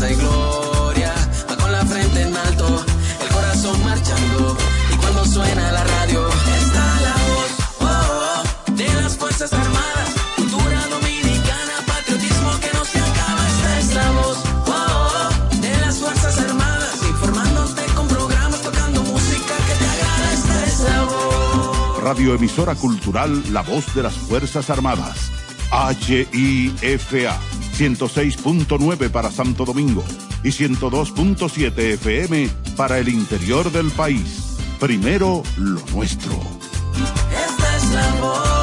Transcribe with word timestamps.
y 0.00 0.14
gloria. 0.14 1.12
Va 1.50 1.56
con 1.56 1.70
la 1.70 1.84
frente 1.84 2.22
en 2.22 2.34
alto, 2.34 2.82
el 3.20 3.28
corazón 3.28 3.84
marchando. 3.84 4.56
Y 4.90 4.96
cuando 4.96 5.24
suena 5.26 5.70
la 5.70 5.84
radio, 5.84 6.28
está 6.28 7.00
la 7.02 7.14
voz 7.28 7.50
oh, 7.80 7.84
oh, 7.84 8.72
de 8.72 8.88
las 8.94 9.16
Fuerzas 9.18 9.52
Armadas. 9.52 10.08
Cultura 10.36 10.86
dominicana, 10.88 11.74
patriotismo 11.86 12.50
que 12.60 12.70
no 12.72 12.84
se 12.86 12.98
acaba. 13.00 13.48
Esta 13.48 13.78
es 13.80 13.94
la 13.94 14.10
voz 14.12 14.38
oh, 14.66 14.72
oh, 14.72 15.56
de 15.60 15.80
las 15.80 15.98
Fuerzas 15.98 16.38
Armadas. 16.38 16.96
Informándote 17.06 17.82
con 17.94 18.08
programas, 18.08 18.62
tocando 18.62 19.02
música 19.02 19.54
que 19.66 19.74
te 19.74 19.86
agrada. 19.90 20.32
Esta 20.32 20.66
es 20.66 20.80
la 20.80 21.02
voz. 21.04 22.02
Radioemisora 22.02 22.74
Cultural 22.76 23.52
La 23.52 23.60
Voz 23.60 23.94
de 23.94 24.02
las 24.04 24.14
Fuerzas 24.14 24.70
Armadas. 24.70 25.30
HIFA 25.70 27.51
106.9 27.72 29.10
para 29.10 29.30
Santo 29.30 29.64
Domingo 29.64 30.04
y 30.42 30.48
102.7 30.50 31.78
FM 31.94 32.48
para 32.76 32.98
el 32.98 33.08
interior 33.08 33.70
del 33.72 33.90
país. 33.90 34.56
Primero 34.78 35.42
lo 35.56 35.80
nuestro. 35.94 36.32
Esta 37.30 37.76
es 37.76 37.90
la 37.92 38.20
voz. 38.20 38.62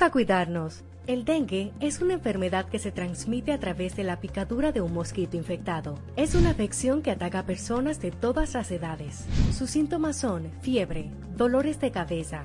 A 0.00 0.10
cuidarnos. 0.10 0.84
El 1.08 1.24
dengue 1.24 1.72
es 1.80 2.00
una 2.00 2.14
enfermedad 2.14 2.68
que 2.68 2.78
se 2.78 2.92
transmite 2.92 3.52
a 3.52 3.58
través 3.58 3.96
de 3.96 4.04
la 4.04 4.20
picadura 4.20 4.72
de 4.72 4.82
un 4.82 4.92
mosquito 4.92 5.38
infectado. 5.38 5.98
Es 6.16 6.34
una 6.34 6.50
afección 6.50 7.00
que 7.00 7.10
ataca 7.10 7.38
a 7.38 7.46
personas 7.46 7.98
de 8.00 8.10
todas 8.10 8.52
las 8.52 8.70
edades. 8.70 9.24
Sus 9.56 9.70
síntomas 9.70 10.18
son 10.18 10.50
fiebre, 10.60 11.10
dolores 11.34 11.80
de 11.80 11.90
cabeza, 11.92 12.44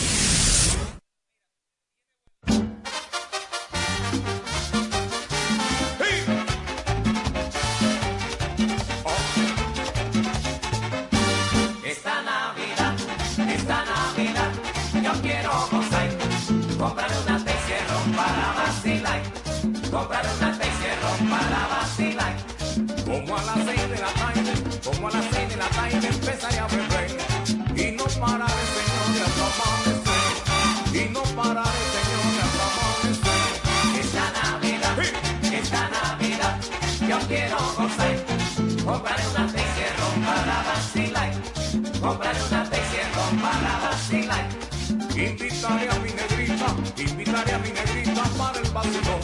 Invitaré 45.21 45.87
a 45.87 45.99
mi 45.99 46.09
negrita, 46.09 46.75
invitaré 46.97 47.53
a 47.53 47.59
mi 47.59 47.69
negrita 47.69 48.23
para 48.39 48.59
el 48.59 48.71
vacilón. 48.71 49.21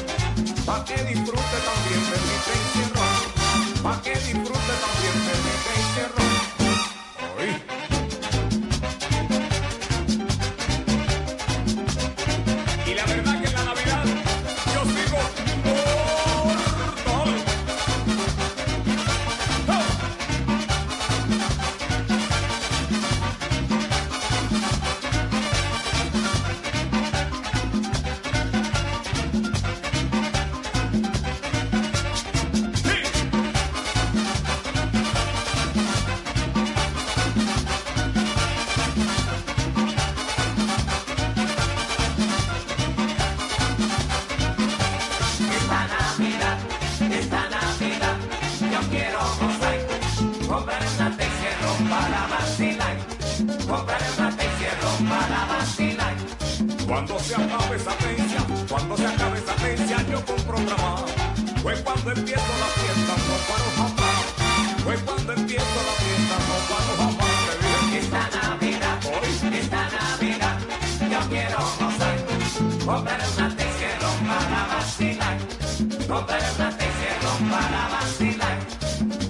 Pa' 0.64 0.86
que 0.86 0.94
disfrute 0.94 1.58
también 1.66 2.02
de 2.12 2.18
mi 2.22 2.87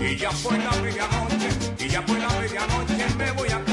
Y 0.09 0.15
ya 0.15 0.31
fue 0.31 0.57
la 0.57 0.71
medianoche, 0.81 1.49
y 1.79 1.89
ya 1.89 2.01
fue 2.03 2.17
la 2.17 2.29
medianoche, 2.29 3.05
me 3.17 3.31
voy 3.33 3.49
a 3.49 3.66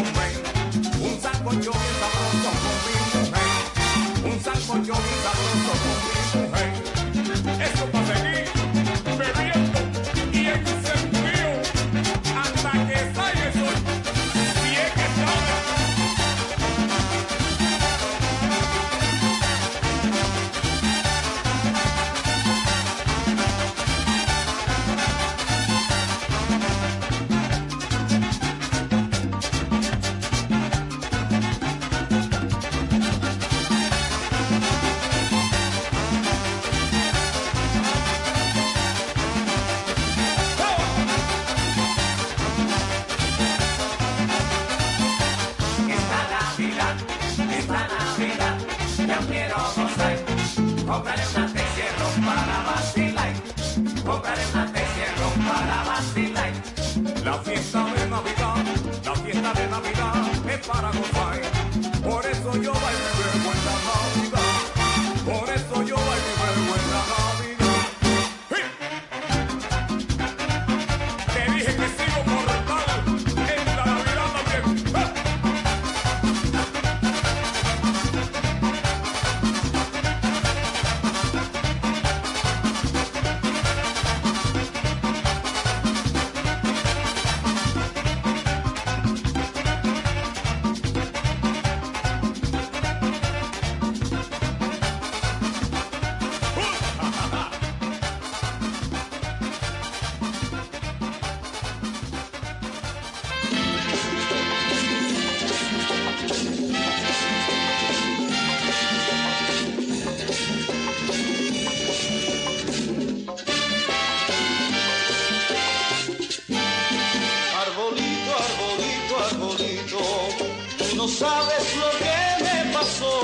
no 121.04 121.10
sabes 121.10 121.76
lo 121.76 121.90
que 122.02 122.44
me 122.44 122.72
pasó 122.72 123.20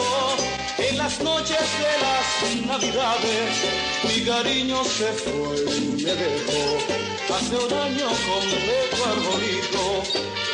en 0.76 0.98
las 0.98 1.18
noches 1.22 1.64
de 1.82 1.92
las 2.04 2.66
navidades. 2.66 3.52
Mi 4.04 4.22
cariño 4.22 4.84
se 4.84 5.10
fue 5.22 5.56
y 5.78 6.02
me 6.04 6.14
dejó 6.14 6.62
hace 7.34 7.56
un 7.56 7.72
año 7.72 8.08
completo, 8.28 8.98
arbolito. 9.12 9.82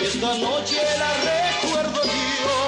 Esta 0.04 0.34
noche 0.38 0.78
la 1.02 1.10
recuerdo 1.32 2.00
yo, 2.04 2.58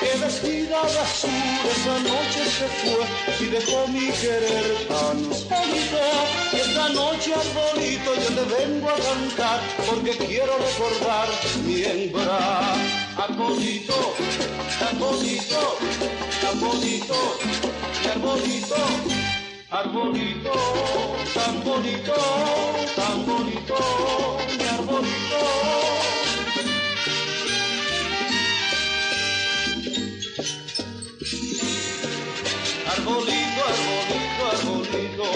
que 0.00 0.18
vestida 0.18 0.82
de 0.82 0.98
azul 0.98 1.30
esa 1.76 1.96
noche 2.00 2.40
se 2.58 2.66
fue 2.80 3.46
y 3.46 3.50
dejó 3.50 3.86
mi 3.86 4.10
querer 4.10 4.88
tan 4.88 5.18
solito. 5.32 6.02
Esta 6.52 6.88
noche, 6.88 7.34
arbolito, 7.34 8.14
yo 8.16 8.30
te 8.34 8.44
vengo 8.56 8.88
a 8.88 8.96
cantar 8.96 9.60
porque 9.88 10.10
quiero 10.26 10.58
recordar 10.58 11.28
mi 11.64 11.84
hembra. 11.84 13.01
Arbolito, 13.16 14.14
arbolito, 14.80 15.78
arbolito, 16.48 17.38
arbolito. 18.10 19.22
Arbolito, 19.72 20.52
tan 21.32 21.64
bonito, 21.64 22.14
tan 22.94 23.24
bonito, 23.24 23.76
arbolito. 24.70 25.40
Arbolito, 32.92 33.62
arbolito, 33.72 34.42
arbolito, 34.52 35.28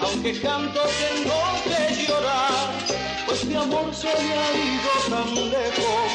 aunque 0.00 0.40
canto 0.40 0.80
tengo 1.00 1.40
que 1.64 2.06
llorar, 2.06 2.77
mi 3.48 3.56
amor 3.56 3.94
se 3.94 4.08
ha 4.08 4.12
ido 4.12 4.92
tan 5.08 5.50
lejos 5.50 6.10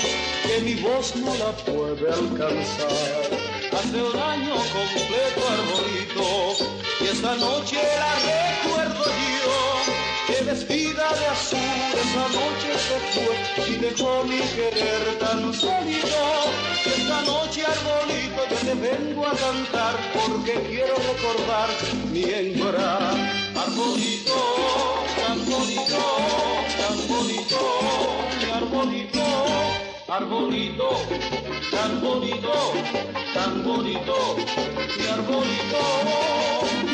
que 0.45 0.61
mi 0.61 0.75
voz 0.75 1.15
no 1.15 1.33
la 1.35 1.51
puede 1.65 2.07
alcanzar. 2.11 2.91
Hace 3.71 4.03
un 4.03 4.17
año 4.19 4.55
completo, 4.77 5.41
arbolito, 5.55 6.29
y 7.01 7.05
esta 7.07 7.35
noche 7.35 7.77
la 8.01 8.13
recuerdo 8.29 9.05
yo, 9.05 10.27
que 10.27 10.43
vestida 10.43 11.09
de 11.19 11.25
azul 11.25 11.83
esa 12.03 12.25
noche 12.39 12.69
se 12.87 12.97
fue 13.13 13.35
y 13.67 13.75
dejó 13.77 14.23
mi 14.25 14.39
querer 14.55 15.17
tan 15.19 15.53
solito. 15.53 16.23
Y 16.85 17.01
esta 17.01 17.21
noche, 17.23 17.63
arbolito, 17.65 18.41
te 18.63 18.73
vengo 18.75 19.25
a 19.25 19.31
cantar 19.31 19.95
porque 20.13 20.53
quiero 20.69 20.95
recordar 20.95 21.69
mi 22.11 22.23
hembra. 22.25 23.09
Arbolito, 23.55 24.37
tan 25.15 25.43
arbolito. 28.53 29.23
Arbolito, 30.07 30.89
tan 31.71 31.99
bonito, 32.01 32.53
tan 33.33 33.63
bonito, 33.63 34.35
arbolito. 35.11 36.92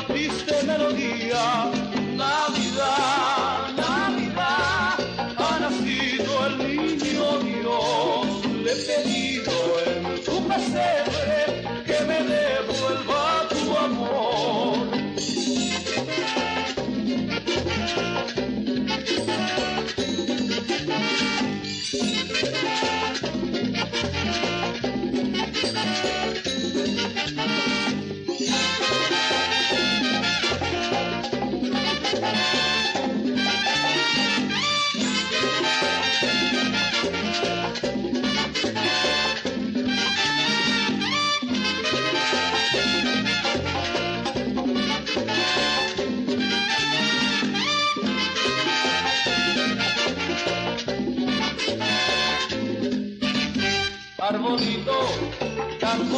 Triste 0.00 0.62
melodía. 0.64 1.93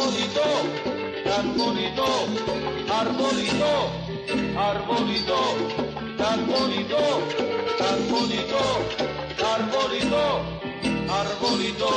Tan 0.07 1.53
bonito, 1.57 2.07
arbolito, 2.89 3.71
arbolito, 4.57 5.41
tan 6.17 6.47
bonito, 6.47 7.01
tan 7.77 7.99
bonito, 8.07 8.61
arbolito, 9.53 10.23
arbolito, 11.19 11.91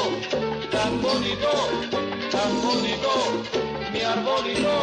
tan 0.72 1.00
bonito, 1.00 1.52
tan 2.32 2.52
bonito, 2.62 3.14
mi 3.92 4.00
arbolito, 4.02 4.76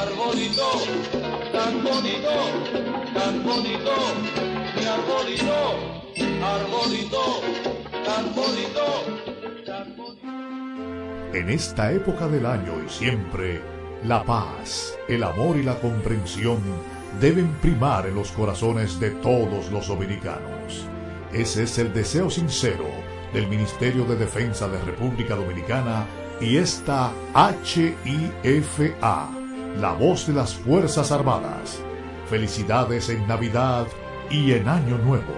arbolito, 0.00 0.70
tan 1.52 1.82
bonito, 1.82 2.36
tan 3.14 3.42
bonito, 3.42 3.96
mi 4.76 4.84
arbolito, 4.86 5.58
arbolito, 6.54 7.24
tan 8.06 8.24
bonito, 8.34 8.84
tan 9.66 9.96
bonito. 9.96 10.37
En 11.38 11.50
esta 11.50 11.92
época 11.92 12.26
del 12.26 12.44
año 12.46 12.82
y 12.84 12.88
siempre, 12.88 13.62
la 14.02 14.24
paz, 14.24 14.98
el 15.06 15.22
amor 15.22 15.56
y 15.56 15.62
la 15.62 15.76
comprensión 15.76 16.58
deben 17.20 17.52
primar 17.62 18.08
en 18.08 18.16
los 18.16 18.32
corazones 18.32 18.98
de 18.98 19.12
todos 19.12 19.70
los 19.70 19.86
dominicanos. 19.86 20.88
Ese 21.32 21.62
es 21.62 21.78
el 21.78 21.94
deseo 21.94 22.28
sincero 22.28 22.86
del 23.32 23.46
Ministerio 23.46 24.04
de 24.04 24.16
Defensa 24.16 24.66
de 24.66 24.80
República 24.80 25.36
Dominicana 25.36 26.06
y 26.40 26.56
esta 26.56 27.12
HIFA, 27.62 29.30
la 29.80 29.92
voz 29.92 30.26
de 30.26 30.32
las 30.32 30.54
Fuerzas 30.54 31.12
Armadas. 31.12 31.78
Felicidades 32.28 33.10
en 33.10 33.28
Navidad 33.28 33.86
y 34.28 34.54
en 34.54 34.68
Año 34.68 34.98
Nuevo. 34.98 35.34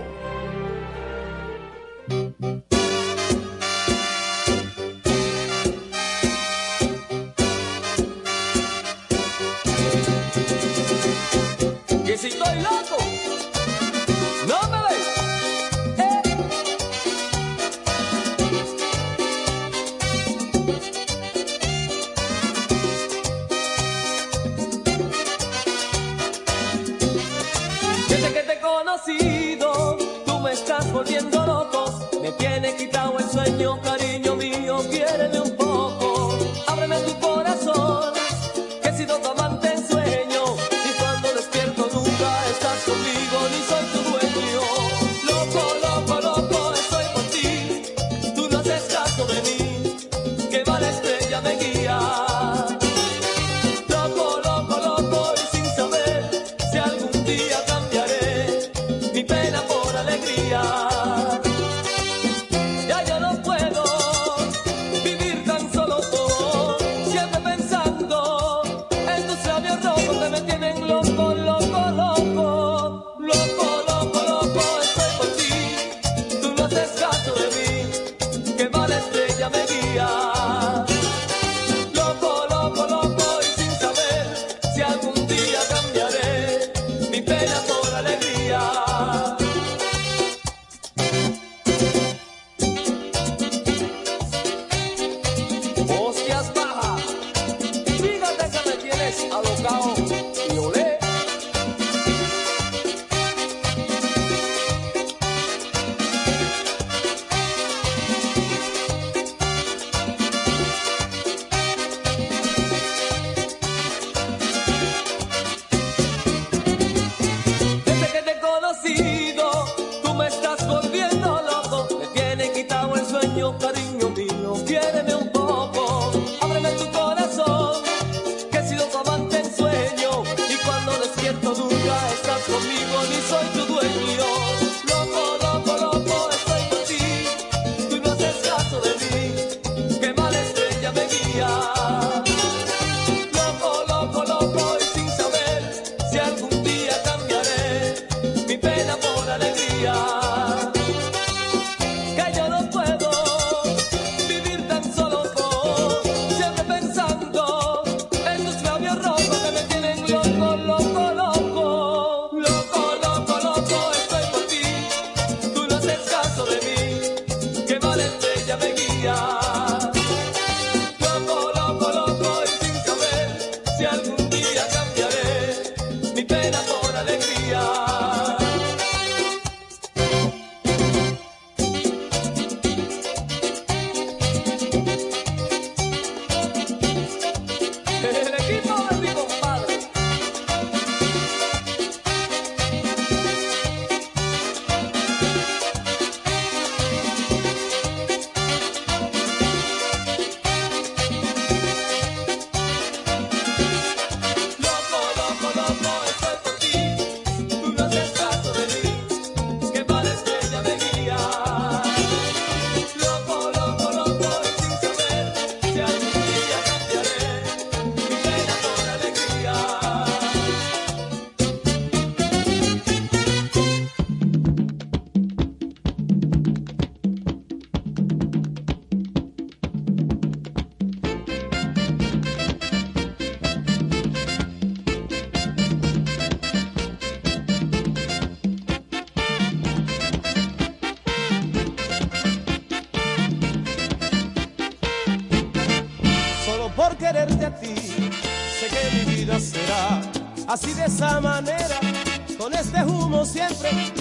cierto 131.30 131.54
duda 131.54 132.09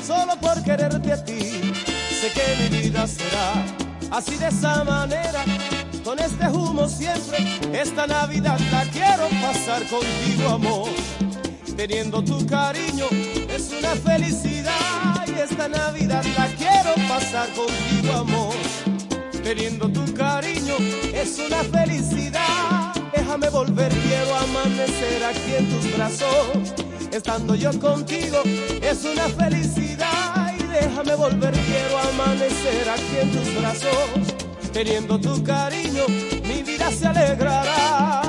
solo 0.06 0.36
por 0.40 0.64
quererte 0.64 1.14
a 1.14 1.24
ti. 1.24 1.74
Sé 2.20 2.32
que 2.34 2.70
mi 2.70 2.82
vida 2.82 3.08
será 3.08 3.54
así 4.12 4.36
de 4.36 4.48
esa 4.48 4.84
manera, 4.84 5.44
con 6.04 6.20
este 6.20 6.48
humo 6.48 6.88
siempre. 6.88 7.38
Esta 7.74 8.08
Navidad 8.08 8.60
la 8.72 8.84
quiero 8.86 9.28
pasar 9.42 9.84
contigo, 9.88 10.50
amor. 10.50 10.90
Teniendo 11.76 12.22
tu 12.22 12.46
cariño 12.46 13.06
es 13.50 13.72
una 13.78 13.96
felicidad 13.96 15.26
y 15.28 15.40
esta 15.40 15.70
Navidad 15.70 16.26
la 16.38 16.48
quiero 16.48 16.94
pasar 17.08 17.48
contigo, 17.54 18.14
amor. 18.14 18.56
Teniendo 19.44 19.88
tu 19.90 20.14
cariño 20.14 20.76
es 21.14 21.40
una 21.40 21.64
felicidad. 21.64 22.94
Déjame 23.16 23.50
volver, 23.50 23.90
quiero 23.90 24.36
amanecer 24.36 25.24
aquí 25.24 25.56
en 25.58 25.70
tus 25.70 25.96
brazos 25.96 26.89
estando 27.12 27.56
yo 27.56 27.72
contigo 27.80 28.42
es 28.82 29.04
una 29.04 29.28
felicidad 29.30 30.54
y 30.60 30.64
déjame 30.64 31.16
volver, 31.16 31.54
quiero 31.54 31.98
amanecer 31.98 32.90
aquí 32.90 33.18
en 33.22 33.32
tus 33.32 33.60
brazos, 33.60 34.72
teniendo 34.72 35.20
tu 35.20 35.44
cariño 35.44 36.06
mi 36.48 36.64
vida 36.64 36.92
se 36.92 37.08
alegrará. 37.08 38.29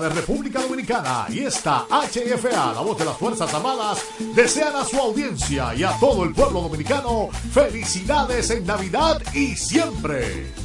De 0.00 0.08
República 0.10 0.60
Dominicana 0.60 1.26
y 1.28 1.40
esta 1.40 1.86
HFA, 1.88 2.74
la 2.74 2.80
voz 2.80 2.98
de 2.98 3.04
las 3.04 3.16
Fuerzas 3.16 3.52
Armadas, 3.54 4.02
desean 4.34 4.76
a 4.76 4.84
su 4.84 4.98
audiencia 4.98 5.74
y 5.74 5.84
a 5.84 5.98
todo 5.98 6.24
el 6.24 6.32
pueblo 6.32 6.60
dominicano 6.60 7.28
felicidades 7.52 8.50
en 8.50 8.66
Navidad 8.66 9.22
y 9.32 9.56
siempre. 9.56 10.55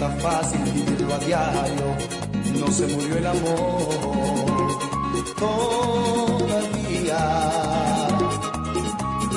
Resulta 0.00 0.08
fácil 0.20 0.60
vivirlo 0.64 1.14
a 1.14 1.18
diario. 1.18 1.96
No 2.58 2.66
se 2.72 2.86
murió 2.86 3.18
el 3.18 3.26
amor, 3.26 4.78
todavía 5.38 7.18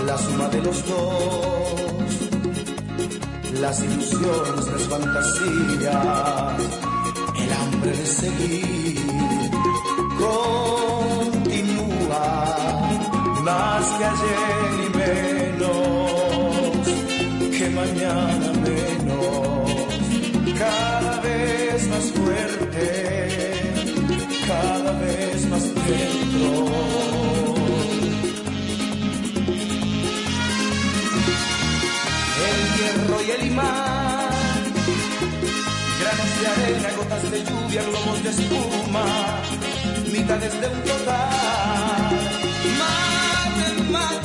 la 0.06 0.18
suma 0.18 0.48
de 0.50 0.62
los 0.62 0.88
dos 0.88 1.84
las 3.62 3.84
ilusiones, 3.84 4.68
las 4.74 4.82
fantasías, 4.90 6.54
el 7.38 7.54
hambre 7.54 7.92
de 7.92 8.06
seguir 8.06 9.00
continúa 10.18 11.74
más 13.44 13.86
que 13.98 14.06
ayer 14.06 14.70
y 14.84 14.90
menos 14.98 15.74
que 17.58 17.70
mañana 17.70 18.48
menos, 18.64 19.03
más 21.94 22.12
fuerte, 22.12 22.86
cada 24.48 24.92
vez 24.94 25.48
más 25.48 25.64
dentro. 25.88 26.50
el 32.50 32.62
hierro 32.78 33.18
y 33.22 33.32
el 33.32 33.48
imán. 33.52 34.64
Granos 36.00 36.32
de 36.40 36.48
arena, 36.54 36.90
gotas 36.98 37.32
de 37.32 37.40
lluvia, 37.48 37.82
globos 37.84 38.24
de 38.24 38.30
espuma, 38.30 39.06
mitades 40.12 40.62
de 40.62 40.68
un 40.68 40.82
total. 40.90 42.12
Más 42.80 44.24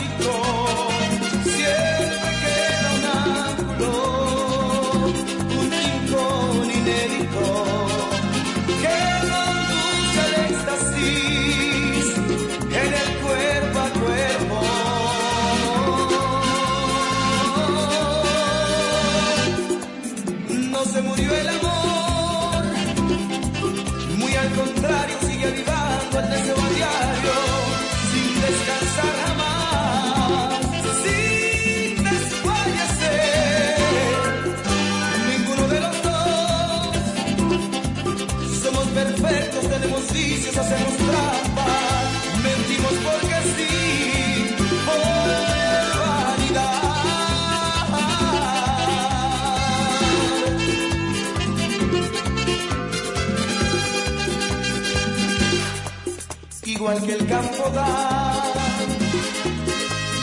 Igual 56.89 57.05
que 57.05 57.13
el 57.13 57.27
campo 57.27 57.71
da. 57.75 58.43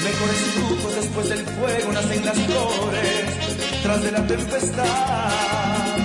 Mejores 0.04 0.38
frutos 0.56 0.96
después 0.96 1.30
del 1.30 1.46
fuego 1.46 1.92
nacen 1.94 2.26
las 2.26 2.38
flores 2.40 3.26
tras 3.84 4.04
de 4.04 4.12
la 4.12 4.26
tempestad. 4.26 5.98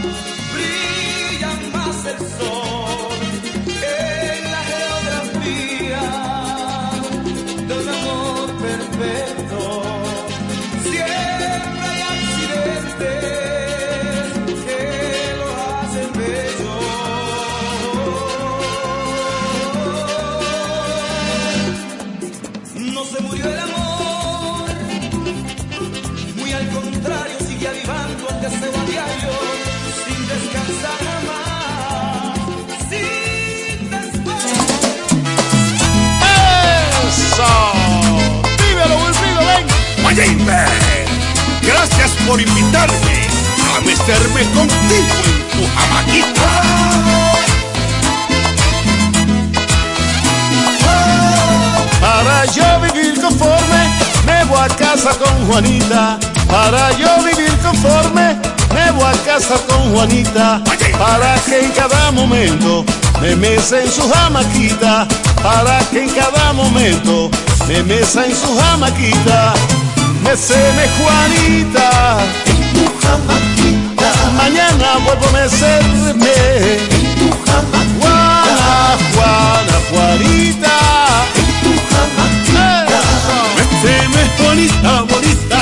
Brilla 0.53 1.53
más 1.73 2.05
el 2.05 2.19
sol 2.19 3.21
en 3.65 4.51
la 4.53 4.63
geografía 4.73 6.03
de 7.67 7.75
un 7.81 7.89
amor 7.89 8.47
perfecto 8.61 9.80
por 42.27 42.41
invitarme 42.41 43.29
a 43.77 43.81
meterme 43.81 44.43
contigo 44.55 45.15
en 45.25 45.41
tu 45.51 45.63
jamaquita. 45.77 46.51
Para 52.01 52.45
yo 52.47 52.81
vivir 52.81 53.21
conforme, 53.21 53.83
me 54.27 54.45
voy 54.45 54.59
a 54.59 54.69
casa 54.69 55.11
con 55.19 55.47
Juanita. 55.47 56.19
Para 56.49 56.91
yo 56.99 57.23
vivir 57.23 57.57
conforme, 57.59 58.37
me 58.75 58.91
voy 58.93 59.05
a 59.05 59.13
casa 59.25 59.55
con 59.69 59.93
Juanita. 59.95 60.63
Para 60.99 61.35
que 61.47 61.65
en 61.65 61.71
cada 61.73 62.11
momento 62.11 62.85
me 63.21 63.37
mesa 63.37 63.81
en 63.81 63.91
su 63.91 64.09
jamaquita. 64.11 65.07
Para 65.43 65.79
que 65.91 66.05
en 66.05 66.11
cada 66.11 66.53
momento 66.53 67.31
me 67.69 67.83
mesa 67.83 68.27
en 68.27 68.35
su 68.35 68.59
jamaquita. 68.59 69.55
Meseme 70.23 70.89
Juanita. 70.99 72.19
En 72.47 72.61
tu 72.75 72.85
jamaquita. 73.03 74.11
Mañana 74.37 74.99
vuelvo 75.05 75.27
a 75.29 75.33
mecerme. 75.33 76.35
En 76.91 77.15
tu 77.19 77.29
jamaquita. 77.47 78.01
Juana, 78.01 78.99
Juana, 79.15 79.77
Juanita. 79.91 80.77
En 81.41 81.51
tu 81.63 81.73
jamaquita. 81.91 82.87
Meseme 83.57 84.23
Juanita, 84.39 85.03
bonita. 85.03 85.61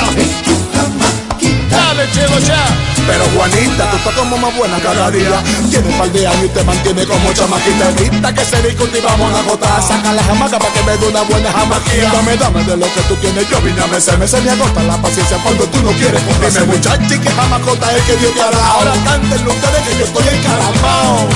Dale, 1.71 2.03
chelo, 2.13 2.39
ya. 2.39 2.88
Pero 3.09 3.25
Juanita, 3.35 3.89
tú 3.89 3.97
estás 3.97 4.13
como 4.13 4.37
más 4.37 4.55
buena 4.55 4.77
cada 4.79 5.09
día. 5.09 5.41
Tiene 5.71 5.87
un 5.87 5.97
par 5.97 6.11
de 6.11 6.27
años 6.27 6.45
y 6.45 6.49
te 6.49 6.63
mantiene 6.63 7.07
como 7.07 7.33
chamaquita. 7.33 7.89
Evita 7.97 8.31
que 8.31 8.45
se 8.45 8.61
discute 8.61 8.99
y 8.99 9.01
vamos 9.01 9.33
a 9.33 9.39
agotar. 9.39 9.81
Saca 9.81 10.13
la 10.13 10.23
jamaca 10.23 10.59
para 10.59 10.73
que 10.73 10.83
me 10.83 10.95
dé 10.95 11.07
una 11.07 11.21
buena 11.23 11.51
jamaquilla. 11.51 12.11
Dame, 12.13 12.37
dame 12.37 12.63
de 12.65 12.77
lo 12.77 12.85
que 12.93 13.01
tú 13.07 13.15
tienes. 13.15 13.49
Yo 13.49 13.59
vine 13.61 13.81
a 13.81 13.87
mecerme, 13.87 14.27
se 14.27 14.39
me 14.41 14.51
agota 14.51 14.83
la 14.83 14.97
paciencia 15.01 15.37
cuando 15.41 15.63
tú 15.65 15.81
no 15.81 15.91
quieres. 15.93 16.21
Dime, 16.21 16.65
muchacha, 16.67 17.15
y 17.15 17.17
que 17.17 17.31
jamacota 17.31 17.97
es 17.97 18.03
que 18.03 18.15
Dios 18.17 18.33
te 18.35 18.41
hará. 18.41 18.67
Ahora 18.73 18.93
cántenlo 19.03 19.53
ustedes 19.53 19.81
que 19.87 19.97
yo 19.97 20.05
estoy 20.05 20.27
encaramao. 20.37 21.27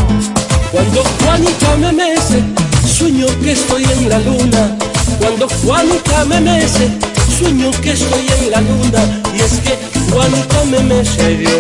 Cuando 0.71 1.03
Juanita 1.23 1.75
me 1.77 1.91
mece, 1.91 2.43
sueño 2.85 3.25
que 3.41 3.53
estoy 3.53 3.83
en 3.83 4.09
la 4.09 4.19
luna. 4.19 4.77
Cuando 5.19 5.47
Juanita 5.49 6.25
me 6.25 6.39
mece, 6.39 6.91
sueño 7.37 7.71
que 7.81 7.91
estoy 7.91 8.25
en 8.37 8.51
la 8.51 8.61
luna. 8.61 9.01
Y 9.35 9.41
es 9.41 9.53
que 9.65 9.77
Juanita 10.11 10.63
me 10.65 11.03
yo 11.03 11.57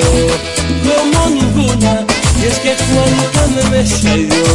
como 0.85 1.29
ninguna. 1.29 2.05
Y 2.39 2.45
es 2.45 2.59
que 2.59 2.75
Juanita 2.75 3.41
me 3.71 3.83
yo 3.83 4.45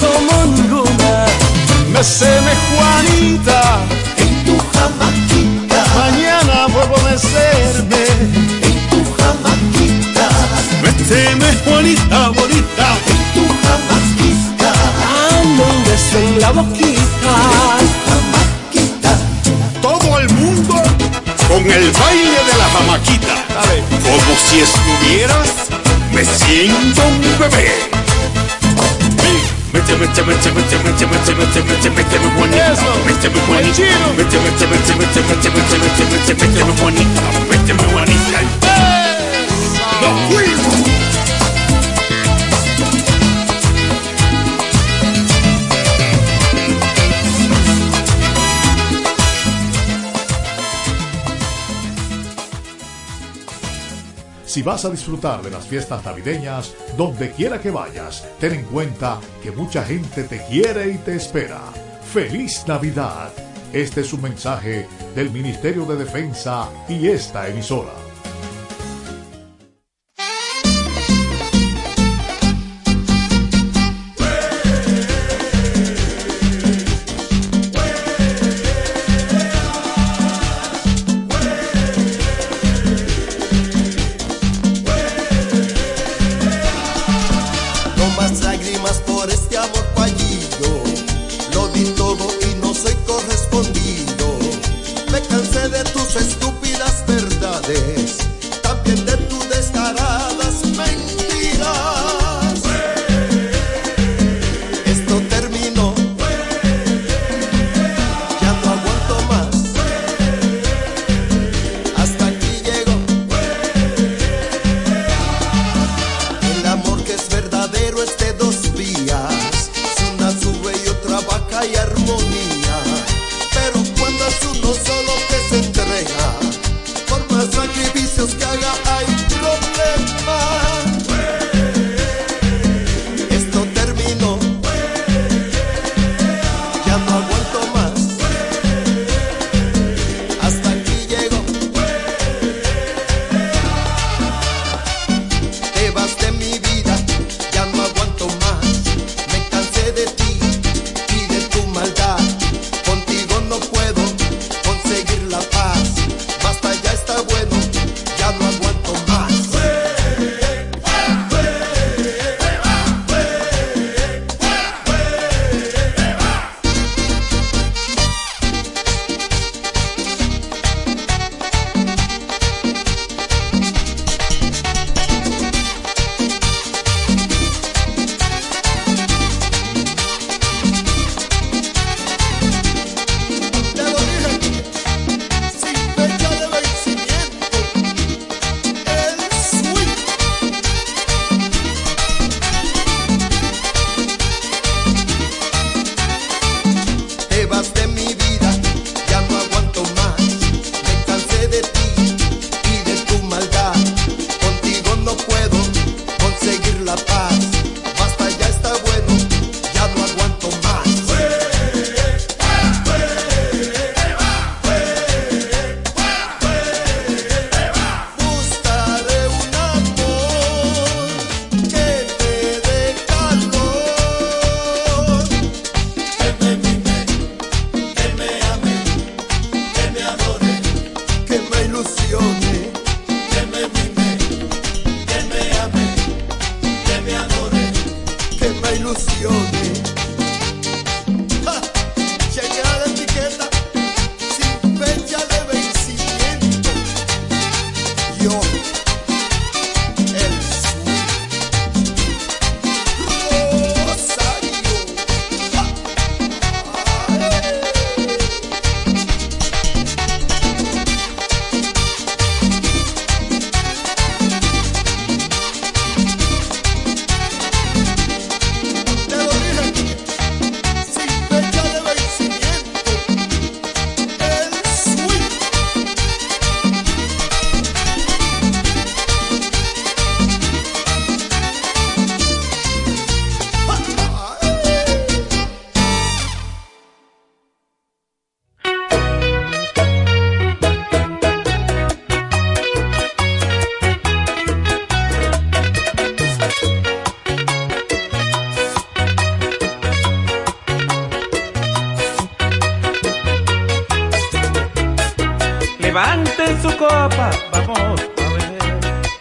como 0.00 0.54
ninguna. 0.54 1.26
Meseme 1.92 2.52
Juanita. 2.68 3.80
En 4.18 4.44
tu 4.44 4.56
jamaquita. 4.72 5.78
Mañana 5.98 6.66
vuelvo 6.72 6.96
a 6.96 7.10
mecerme. 7.10 8.02
En 8.68 8.76
tu 8.90 9.00
jamaquita. 9.18 10.28
Meseme 10.82 11.48
Juanita, 11.64 12.28
bonita. 12.28 12.88
En 13.12 13.22
tu 13.34 13.44
jamaquita. 13.62 14.70
Un 15.68 15.84
beso 15.84 16.18
en 16.18 16.40
la 16.40 16.50
boquita. 16.52 17.85
con 21.56 21.64
el 21.70 21.90
baile 21.92 22.38
de 22.48 22.58
la 22.58 22.68
jamaquita. 22.68 23.34
Como 24.04 24.36
si 24.46 24.60
estuvieras, 24.60 25.48
me 26.12 26.22
siento 26.22 27.02
un 27.06 27.38
bebé. 27.38 27.72
Méteme, 29.72 30.06
méteme, 30.06 30.34
méteme, 30.34 30.52
méteme, 30.52 31.12
méteme, 31.12 31.44
méteme, 31.64 31.96
méteme 31.96 32.28
bonita. 32.36 32.74
Méteme 33.06 33.40
bonita. 33.46 33.82
Méteme, 34.16 34.44
méteme, 34.44 34.76
méteme, 34.76 35.24
méteme, 35.26 35.56
méteme, 35.56 36.44
méteme 36.44 36.72
bonita. 36.82 37.22
Méteme 37.50 37.86
bonita. 37.92 38.38
¡No 40.02 40.08
fuimos! 40.28 40.95
Si 54.56 54.62
vas 54.62 54.86
a 54.86 54.90
disfrutar 54.90 55.42
de 55.42 55.50
las 55.50 55.66
fiestas 55.66 56.02
navideñas, 56.02 56.72
donde 56.96 57.30
quiera 57.30 57.60
que 57.60 57.70
vayas, 57.70 58.26
ten 58.40 58.54
en 58.54 58.64
cuenta 58.64 59.20
que 59.42 59.50
mucha 59.50 59.84
gente 59.84 60.24
te 60.24 60.42
quiere 60.46 60.92
y 60.92 60.94
te 60.96 61.16
espera. 61.16 61.60
¡Feliz 62.10 62.64
Navidad! 62.66 63.34
Este 63.74 64.00
es 64.00 64.14
un 64.14 64.22
mensaje 64.22 64.88
del 65.14 65.28
Ministerio 65.30 65.84
de 65.84 65.96
Defensa 65.96 66.70
y 66.88 67.06
esta 67.06 67.46
emisora. 67.48 68.05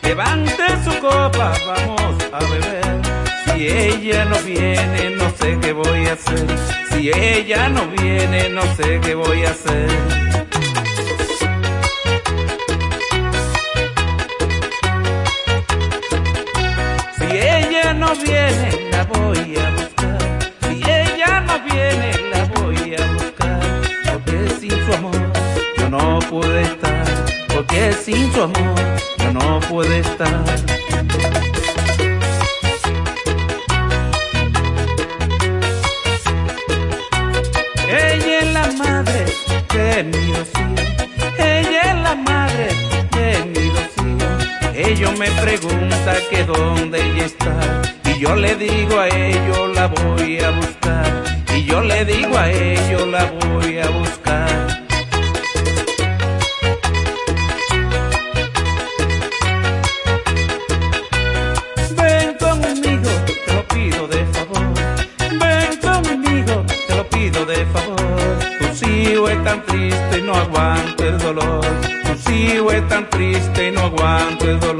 Levante 0.05 0.63
su 0.83 0.99
copa, 0.99 1.51
vamos 1.65 2.15
a 2.31 2.39
beber. 2.39 3.01
Si 3.45 3.67
ella 3.67 4.23
no 4.25 4.37
viene, 4.43 5.09
no 5.17 5.29
sé 5.31 5.57
qué 5.59 5.73
voy 5.73 6.05
a 6.05 6.13
hacer. 6.13 6.45
Si 6.91 7.09
ella 7.09 7.69
no 7.69 7.87
viene, 7.87 8.49
no 8.49 8.61
sé 8.75 8.99
qué 9.01 9.15
voy 9.15 9.45
a 9.45 9.49
hacer. 9.49 9.89
Si 17.17 17.25
ella 17.25 17.93
no 17.95 18.15
viene, 18.15 18.89
la 18.91 19.03
voy 19.05 19.57
a 19.57 19.71
buscar. 19.71 20.39
Si 20.69 20.83
ella 20.83 21.39
no 21.47 21.59
viene, 21.63 22.11
la 22.31 22.43
voy 22.55 22.95
a 22.95 23.13
buscar. 23.13 23.59
Porque 24.13 24.49
sin 24.59 24.85
su 24.85 24.93
amor 24.93 25.31
yo 25.79 25.89
no 25.89 26.19
puedo 26.29 26.59
estar. 26.59 27.05
Porque 27.47 27.91
sin 27.93 28.31
su 28.33 28.43
amor 28.43 29.14
puedo 29.75 29.91
estar. 29.91 30.45
Ella 37.89 38.39
es 38.39 38.53
la 38.53 38.67
madre 38.83 39.25
de 39.73 40.03
mi 40.11 40.31
Rocío. 40.31 40.75
Ella 41.37 41.81
es 41.91 41.97
la 42.07 42.15
madre 42.15 42.67
de 43.17 43.29
mi 43.51 43.69
Rocío. 43.75 44.29
Ellos 44.73 45.19
me 45.19 45.29
pregunta 45.43 46.13
que 46.29 46.45
dónde 46.45 46.97
ella 47.07 47.25
está. 47.25 47.81
Y 48.05 48.19
yo 48.19 48.33
le 48.33 48.55
digo 48.55 48.97
a 48.97 49.09
ellos 49.09 49.75
la 49.75 49.87
voy 49.87 50.39
a 50.39 50.51
buscar. 50.51 51.23
Y 51.53 51.65
yo 51.65 51.81
le 51.81 52.05
digo 52.05 52.37
a 52.37 52.49
ellos 52.49 53.05
la 53.09 53.25
voy 53.25 53.79
a 53.79 53.89
buscar. 53.89 54.74
Aguanto 74.47 74.74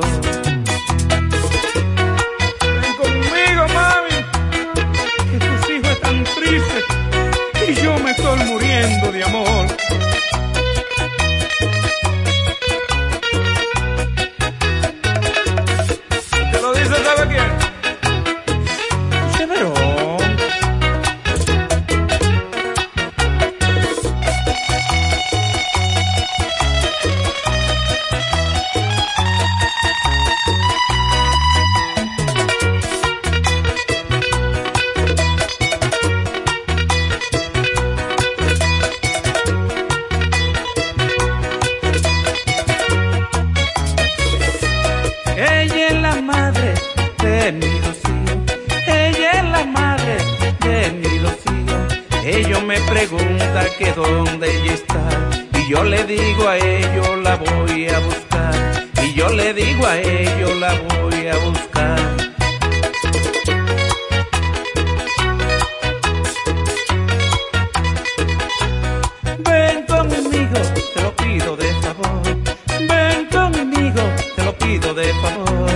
Preguntan 53.07 53.67
que 53.77 53.91
dónde 53.91 54.49
ella 54.49 54.73
está. 54.73 55.29
Y 55.59 55.69
yo 55.69 55.83
le 55.83 56.03
digo 56.05 56.47
a 56.47 56.57
ellos 56.57 57.17
la 57.21 57.35
voy 57.35 57.87
a 57.87 57.99
buscar. 57.99 58.87
Y 59.03 59.13
yo 59.13 59.29
le 59.29 59.53
digo 59.53 59.85
a 59.85 59.99
ellos 59.99 60.55
la 60.57 60.73
voy 60.73 61.27
a 61.27 61.37
buscar. 61.37 61.99
Ven 69.37 69.85
conmigo, 69.85 70.59
te 70.95 71.01
lo 71.03 71.15
pido 71.15 71.55
de 71.57 71.73
favor. 71.83 72.23
Ven 72.89 73.27
conmigo, 73.27 74.01
te 74.35 74.43
lo 74.43 74.57
pido 74.57 74.95
de 74.95 75.13
favor. 75.21 75.69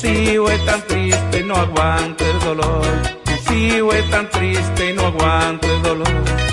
Tu 0.00 0.06
hijo 0.06 0.48
es 0.48 0.64
tan 0.64 0.80
triste 0.86 1.40
y 1.40 1.42
no 1.42 1.56
aguanto 1.56 2.24
el 2.24 2.38
dolor. 2.38 2.86
Tu 3.24 3.52
hijo 3.52 3.92
es 3.92 4.08
tan 4.10 4.30
triste 4.30 4.90
y 4.90 4.92
no 4.92 5.06
aguanto 5.06 5.66
el 5.66 5.82
dolor. 5.82 6.47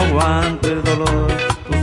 No 0.00 0.06
aguanto 0.06 0.68
el 0.68 0.82
dolor. 0.82 1.28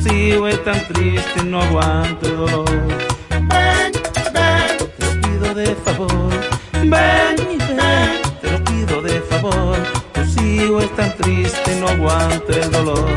Tu 0.04 0.14
hijo 0.14 0.48
es 0.48 0.64
tan 0.64 0.88
triste 0.88 1.44
no 1.44 1.62
aguanto 1.62 2.26
el 2.28 2.38
dolor. 2.38 2.88
Ven, 3.30 3.92
ven, 4.34 4.78
te 4.98 5.06
lo 5.06 5.22
pido 5.22 5.54
de 5.54 5.76
favor. 5.76 6.30
Ven, 6.74 6.90
ven, 6.90 8.22
te 8.42 8.52
lo 8.52 8.64
pido 8.64 9.02
de 9.02 9.22
favor. 9.22 9.78
Tu 10.14 10.44
hijo 10.44 10.80
es 10.80 10.96
tan 10.96 11.16
triste 11.18 11.80
no 11.80 11.90
aguanto 11.90 12.52
el 12.54 12.72
dolor. 12.72 13.10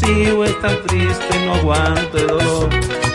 Tu 0.00 0.10
hijo 0.10 0.44
es 0.44 0.60
tan 0.60 0.82
triste 0.86 1.36
y 1.36 1.46
no 1.46 1.54
aguanto 1.54 2.18
el 2.18 2.26
dolor. 2.26 3.09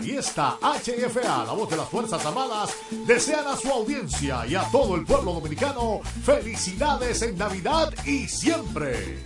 Y 0.00 0.10
esta 0.10 0.58
HFA, 0.60 1.44
la 1.46 1.52
voz 1.52 1.70
de 1.70 1.78
las 1.78 1.88
Fuerzas 1.88 2.24
Armadas, 2.26 2.74
desean 3.06 3.46
a 3.46 3.56
su 3.56 3.70
audiencia 3.70 4.46
y 4.46 4.54
a 4.54 4.62
todo 4.70 4.94
el 4.94 5.06
pueblo 5.06 5.32
dominicano 5.32 6.00
felicidades 6.22 7.22
en 7.22 7.38
Navidad 7.38 7.94
y 8.04 8.28
siempre. 8.28 9.24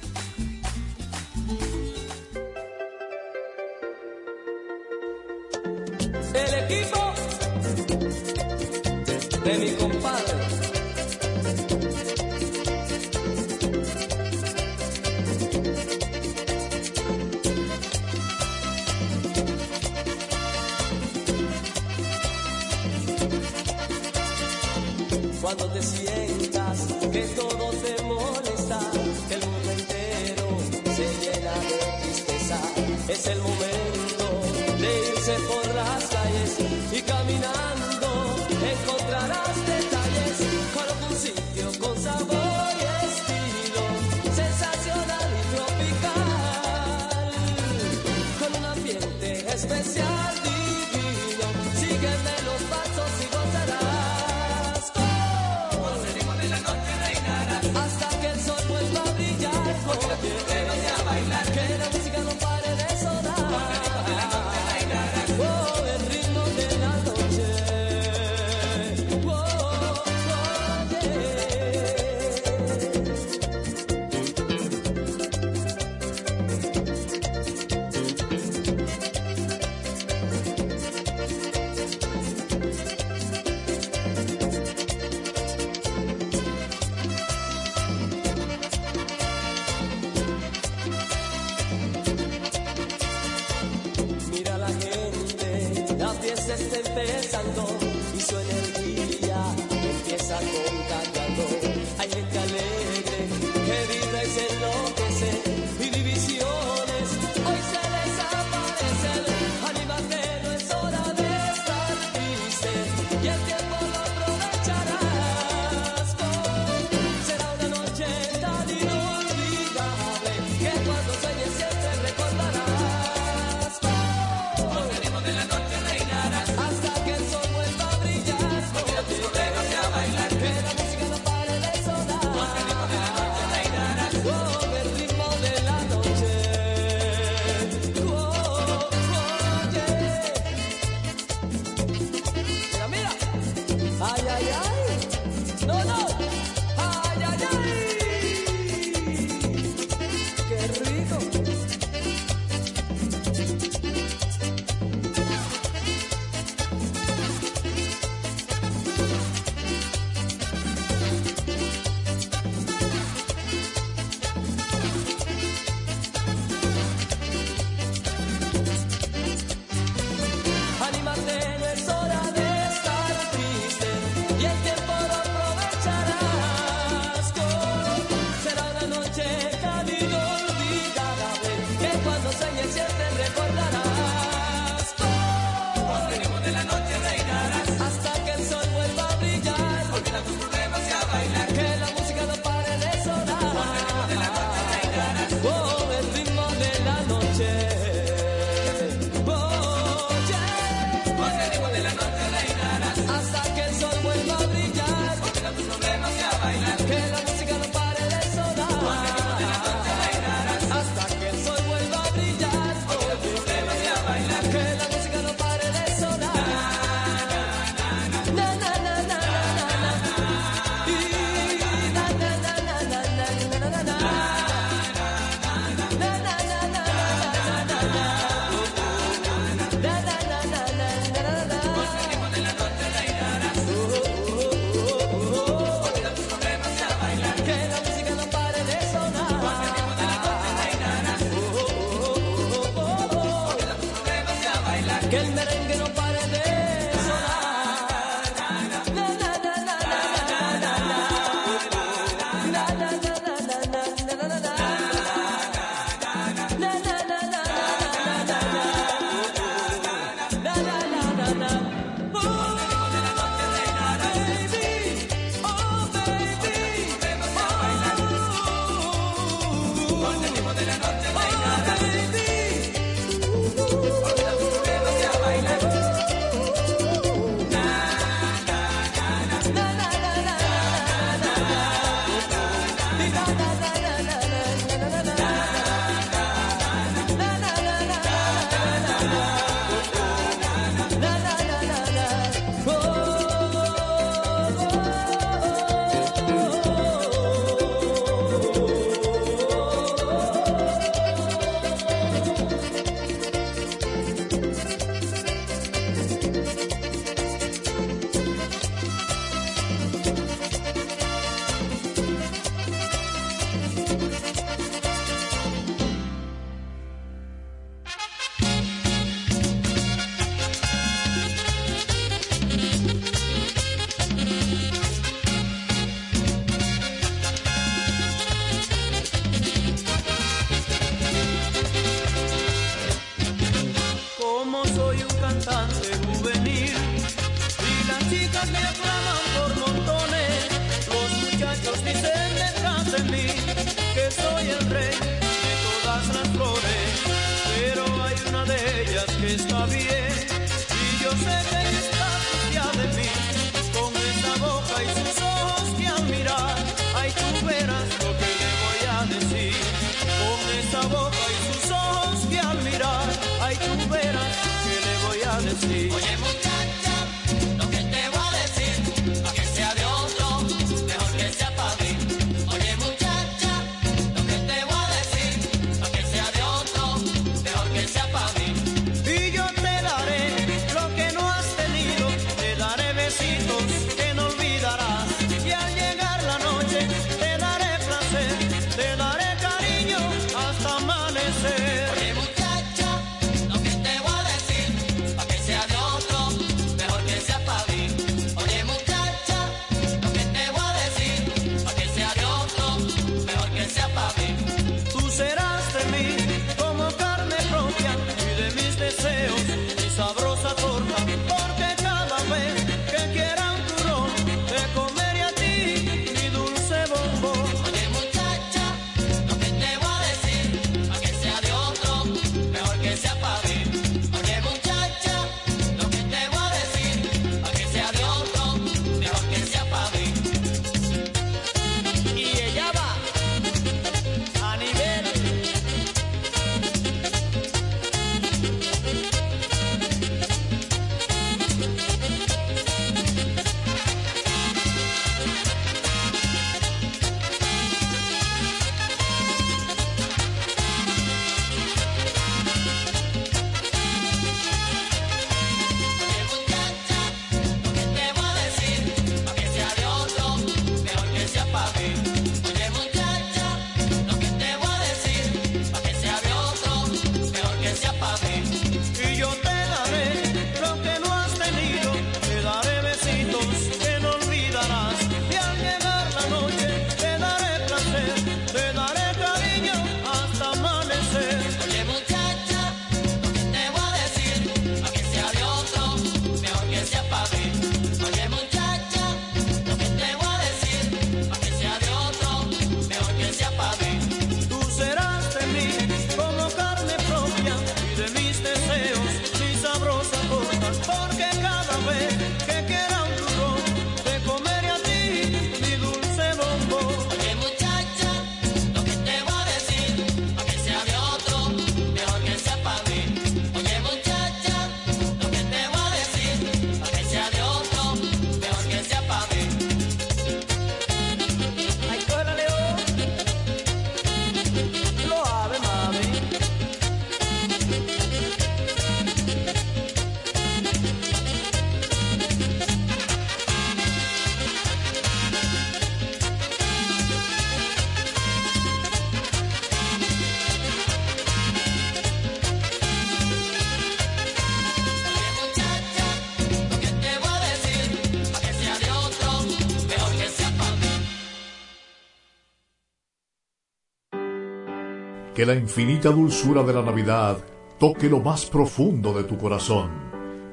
que 555.39 555.47
la 555.47 555.55
infinita 555.55 556.11
dulzura 556.11 556.65
de 556.65 556.73
la 556.73 556.83
Navidad 556.83 557.39
toque 557.79 558.09
lo 558.09 558.19
más 558.19 558.47
profundo 558.47 559.13
de 559.13 559.23
tu 559.23 559.39
corazón 559.39 559.89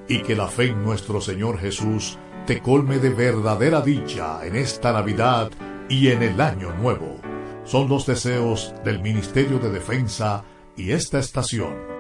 y 0.08 0.22
que 0.22 0.36
la 0.36 0.48
fe 0.48 0.66
en 0.66 0.84
nuestro 0.84 1.20
Señor 1.20 1.58
Jesús 1.58 2.20
te 2.46 2.62
colme 2.62 3.00
de 3.00 3.10
verdadera 3.10 3.82
dicha 3.82 4.46
en 4.46 4.56
esta 4.56 4.94
Navidad 4.94 5.50
y 5.90 6.10
en 6.10 6.22
el 6.22 6.40
Año 6.40 6.72
Nuevo. 6.76 7.20
Son 7.64 7.90
los 7.90 8.06
deseos 8.06 8.76
del 8.84 9.02
Ministerio 9.02 9.58
de 9.58 9.72
Defensa 9.72 10.44
y 10.78 10.92
esta 10.92 11.18
estación. 11.18 11.95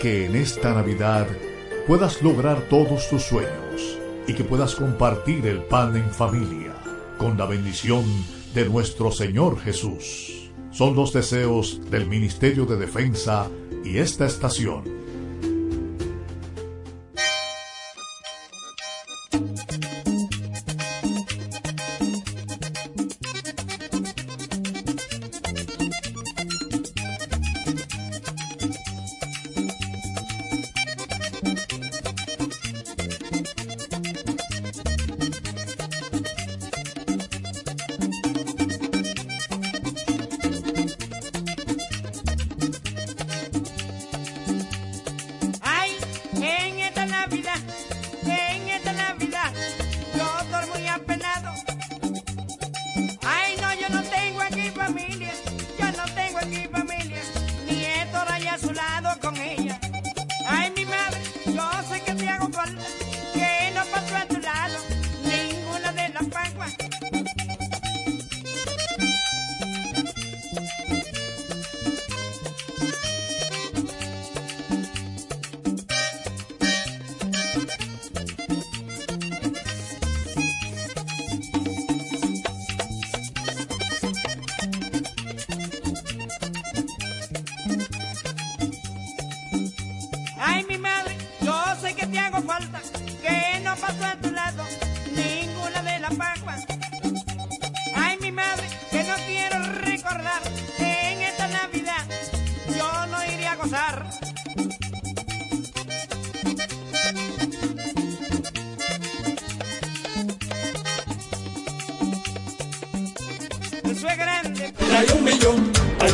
Que 0.00 0.26
en 0.26 0.36
esta 0.36 0.74
Navidad 0.74 1.26
puedas 1.86 2.22
lograr 2.22 2.60
todos 2.68 3.08
tus 3.08 3.22
sueños 3.22 3.98
y 4.26 4.34
que 4.34 4.44
puedas 4.44 4.74
compartir 4.74 5.46
el 5.46 5.62
pan 5.62 5.96
en 5.96 6.10
familia 6.10 6.74
con 7.16 7.36
la 7.36 7.46
bendición 7.46 8.04
de 8.54 8.68
nuestro 8.68 9.10
Señor 9.10 9.58
Jesús. 9.58 10.50
Son 10.70 10.94
los 10.94 11.12
deseos 11.12 11.80
del 11.90 12.06
Ministerio 12.06 12.66
de 12.66 12.76
Defensa 12.76 13.48
y 13.84 13.98
esta 13.98 14.26
estación. 14.26 14.97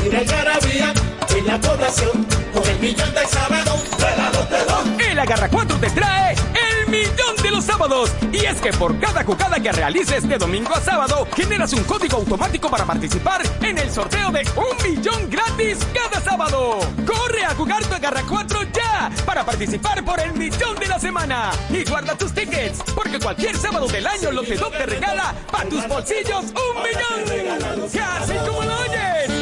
Una 0.06 0.18
algarabía 0.18 0.92
en 1.36 1.46
la 1.46 1.60
población, 1.60 2.26
con 2.52 2.66
el 2.68 2.78
millón 2.80 3.12
de 3.14 3.26
sábado 3.26 3.76
de 3.98 4.16
la. 4.16 5.10
El 5.10 5.18
Agarra 5.18 5.48
4 5.48 5.76
te 5.78 5.90
trae 5.90 6.34
el 6.34 6.88
millón 6.88 7.36
de 7.42 7.50
los 7.50 7.64
sábados. 7.64 8.10
Y 8.32 8.44
es 8.44 8.60
que 8.60 8.72
por 8.72 8.98
cada 8.98 9.24
jugada 9.24 9.60
que 9.60 9.72
realices 9.72 10.28
de 10.28 10.38
domingo 10.38 10.74
a 10.74 10.80
sábado, 10.80 11.26
generas 11.34 11.72
un 11.72 11.84
código 11.84 12.18
automático 12.18 12.68
para 12.70 12.84
participar 12.84 13.42
en 13.62 13.78
el 13.78 13.90
sorteo 13.90 14.30
de 14.30 14.46
un 14.56 14.90
millón 14.90 15.30
gratis 15.30 15.78
cada 15.94 16.20
sábado. 16.20 16.78
Corre 17.06 17.44
a 17.44 17.54
jugar 17.54 17.84
tu 17.84 17.94
Agarra 17.94 18.22
4 18.28 18.62
ya 18.72 19.10
para 19.24 19.44
participar 19.44 20.04
por 20.04 20.20
el 20.20 20.32
millón 20.34 20.76
de 20.76 20.86
la 20.86 20.98
semana. 20.98 21.50
Y 21.70 21.84
guarda 21.88 22.16
tus 22.16 22.32
tickets, 22.32 22.82
porque 22.94 23.18
cualquier 23.18 23.56
sábado 23.56 23.86
del 23.86 24.06
año 24.06 24.30
Lotedón 24.32 24.72
te 24.72 24.86
regala 24.86 25.34
para 25.50 25.68
tus 25.68 25.86
bolsillos 25.88 26.44
un 26.44 26.82
millón. 26.82 27.90
Casi 27.92 28.34
como 28.34 28.62
lo 28.62 28.78
oyes. 28.80 29.33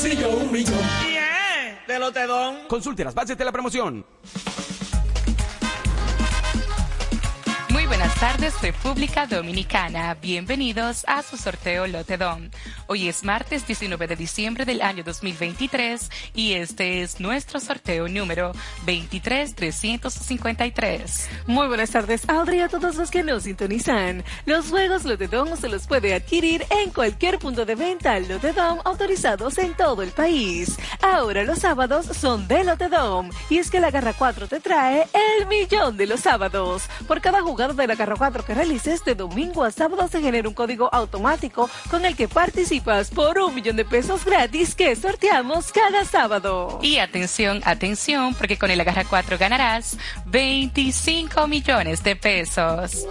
Bolsillo 0.00 0.30
un 0.30 0.52
millón. 0.52 0.78
Bien, 1.00 1.76
de 1.88 1.98
Lotedón. 1.98 2.68
Consulte 2.68 3.02
las 3.02 3.12
bases 3.12 3.36
de 3.36 3.44
la 3.44 3.50
promoción. 3.50 4.04
Buenas 8.08 8.20
tardes, 8.20 8.60
República 8.62 9.26
Dominicana. 9.26 10.14
Bienvenidos 10.14 11.04
a 11.06 11.22
su 11.22 11.36
sorteo 11.36 11.86
Lotedom. 11.86 12.48
Hoy 12.86 13.06
es 13.08 13.22
martes 13.22 13.66
19 13.66 14.06
de 14.06 14.16
diciembre 14.16 14.64
del 14.64 14.80
año 14.80 15.04
2023 15.04 16.10
y 16.34 16.54
este 16.54 17.02
es 17.02 17.20
nuestro 17.20 17.60
sorteo 17.60 18.08
número 18.08 18.52
23353. 18.86 21.28
Muy 21.46 21.66
buenas 21.66 21.90
tardes, 21.90 22.26
Audrey, 22.28 22.60
a 22.60 22.68
todos 22.68 22.96
los 22.96 23.10
que 23.10 23.22
nos 23.22 23.42
sintonizan. 23.42 24.24
Los 24.46 24.70
juegos 24.70 25.04
Lotedom 25.04 25.54
se 25.56 25.68
los 25.68 25.86
puede 25.86 26.14
adquirir 26.14 26.64
en 26.70 26.88
cualquier 26.90 27.38
punto 27.38 27.66
de 27.66 27.74
venta 27.74 28.18
Lotedom 28.20 28.78
autorizados 28.84 29.58
en 29.58 29.74
todo 29.74 30.02
el 30.02 30.12
país. 30.12 30.78
Ahora 31.02 31.44
los 31.44 31.58
sábados 31.58 32.06
son 32.06 32.48
de 32.48 32.64
Lotedom 32.64 33.28
y 33.50 33.58
es 33.58 33.70
que 33.70 33.80
la 33.80 33.90
Garra 33.90 34.14
4 34.14 34.48
te 34.48 34.60
trae 34.60 35.06
el 35.12 35.46
millón 35.46 35.98
de 35.98 36.06
los 36.06 36.20
sábados. 36.20 36.84
Por 37.06 37.20
cada 37.20 37.42
jugada 37.42 37.74
de 37.74 37.86
la 37.86 37.97
Garra 37.98 38.14
4 38.16 38.44
que 38.44 38.54
realices 38.54 39.04
de 39.04 39.14
domingo 39.16 39.64
a 39.64 39.70
sábado 39.72 40.06
se 40.08 40.22
genera 40.22 40.48
un 40.48 40.54
código 40.54 40.88
automático 40.92 41.68
con 41.90 42.04
el 42.04 42.16
que 42.16 42.28
participas 42.28 43.10
por 43.10 43.38
un 43.38 43.54
millón 43.54 43.76
de 43.76 43.84
pesos 43.84 44.24
gratis 44.24 44.74
que 44.76 44.94
sorteamos 44.94 45.72
cada 45.72 46.04
sábado. 46.04 46.78
Y 46.80 46.98
atención, 46.98 47.60
atención, 47.64 48.34
porque 48.34 48.56
con 48.56 48.70
el 48.70 48.80
Agarra 48.80 49.04
4 49.04 49.36
ganarás 49.36 49.98
25 50.26 51.48
millones 51.48 52.04
de 52.04 52.14
pesos. 52.14 53.04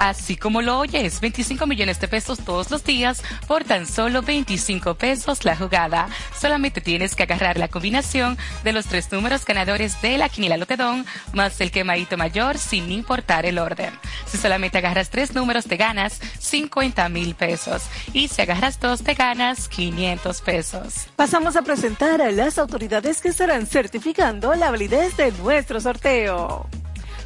Así 0.00 0.36
como 0.36 0.62
lo 0.62 0.78
oyes, 0.78 1.20
25 1.20 1.66
millones 1.66 2.00
de 2.00 2.08
pesos 2.08 2.38
todos 2.38 2.70
los 2.70 2.84
días 2.84 3.22
por 3.46 3.64
tan 3.64 3.86
solo 3.86 4.22
25 4.22 4.94
pesos 4.94 5.44
la 5.44 5.56
jugada. 5.56 6.08
Solamente 6.38 6.80
tienes 6.80 7.14
que 7.14 7.24
agarrar 7.24 7.58
la 7.58 7.68
combinación 7.68 8.38
de 8.64 8.72
los 8.72 8.86
tres 8.86 9.12
números 9.12 9.44
ganadores 9.44 10.00
de 10.00 10.16
la 10.16 10.30
quiniela 10.30 10.56
Lotedón 10.56 11.04
más 11.34 11.60
el 11.60 11.70
quemadito 11.70 12.16
mayor 12.16 12.56
sin 12.56 12.90
importar 12.90 13.29
el 13.38 13.58
orden. 13.58 13.92
Si 14.26 14.36
solamente 14.36 14.78
agarras 14.78 15.10
tres 15.10 15.34
números 15.34 15.66
te 15.66 15.76
ganas 15.76 16.20
50 16.40 17.08
mil 17.08 17.34
pesos 17.34 17.84
y 18.12 18.28
si 18.28 18.42
agarras 18.42 18.80
dos 18.80 19.02
te 19.02 19.14
ganas 19.14 19.68
500 19.68 20.40
pesos. 20.40 21.08
Pasamos 21.16 21.56
a 21.56 21.62
presentar 21.62 22.20
a 22.20 22.32
las 22.32 22.58
autoridades 22.58 23.20
que 23.20 23.28
estarán 23.28 23.66
certificando 23.66 24.54
la 24.54 24.70
validez 24.70 25.16
de 25.16 25.32
nuestro 25.32 25.80
sorteo. 25.80 26.66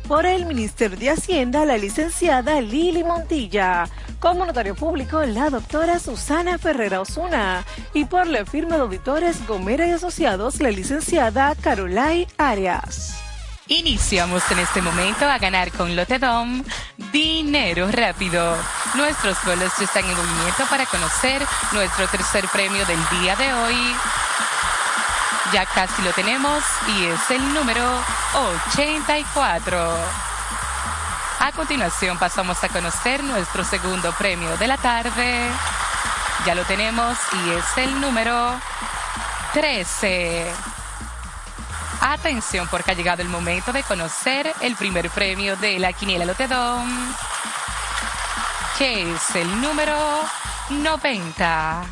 Por 0.07 0.27
el 0.27 0.45
Ministerio 0.45 0.99
de 0.99 1.11
Hacienda, 1.11 1.65
la 1.65 1.79
licenciada 1.79 2.61
Lili 2.61 3.03
Montilla. 3.03 3.89
Como 4.21 4.45
notario 4.45 4.75
público, 4.75 5.25
la 5.25 5.49
doctora 5.49 5.99
Susana 5.99 6.59
Ferrera 6.59 7.01
Osuna. 7.01 7.65
Y 7.95 8.05
por 8.05 8.27
la 8.27 8.45
firma 8.45 8.77
de 8.77 8.83
auditores 8.83 9.47
Gomera 9.47 9.87
y 9.87 9.93
Asociados, 9.93 10.61
la 10.61 10.71
licenciada 10.71 11.55
Carolai 11.55 12.27
Arias. 12.37 13.24
Iniciamos 13.69 14.43
en 14.51 14.59
este 14.59 14.83
momento 14.83 15.27
a 15.27 15.39
ganar 15.39 15.73
con 15.73 15.97
Lotedom 15.97 16.63
dinero 17.13 17.89
rápido. 17.91 18.55
Nuestros 18.95 19.43
vuelos 19.43 19.73
ya 19.79 19.85
están 19.85 20.05
en 20.05 20.15
movimiento 20.15 20.67
para 20.69 20.85
conocer 20.85 21.43
nuestro 21.73 22.07
tercer 22.09 22.47
premio 22.49 22.85
del 22.85 22.99
día 23.09 23.35
de 23.37 23.55
hoy. 23.55 23.97
Ya 25.55 25.65
casi 25.65 26.03
lo 26.03 26.13
tenemos 26.13 26.63
y 26.89 27.07
es 27.07 27.31
el 27.31 27.55
número 27.55 27.83
84. 28.63 29.97
A 31.41 31.53
continuación 31.53 32.19
pasamos 32.19 32.63
a 32.63 32.69
conocer 32.69 33.25
nuestro 33.25 33.65
segundo 33.65 34.13
premio 34.13 34.59
de 34.59 34.67
la 34.67 34.77
tarde. 34.77 35.49
Ya 36.45 36.55
lo 36.55 36.65
tenemos 36.65 37.17
y 37.33 37.51
es 37.53 37.79
el 37.79 37.99
número 37.99 38.61
13. 39.55 40.53
Atención 42.07 42.69
porque 42.71 42.91
ha 42.91 42.95
llegado 42.95 43.23
el 43.23 43.31
momento 43.31 43.73
de 43.73 43.83
conocer 43.83 44.53
el 44.61 44.77
primer 44.77 45.09
premio 45.09 45.57
de 45.57 45.79
la 45.79 45.95
Quiniela 45.95 46.27
Lotedom, 46.27 46.87
que 48.77 49.11
es 49.11 49.35
el 49.35 49.63
número 49.63 49.97
90. 50.69 51.87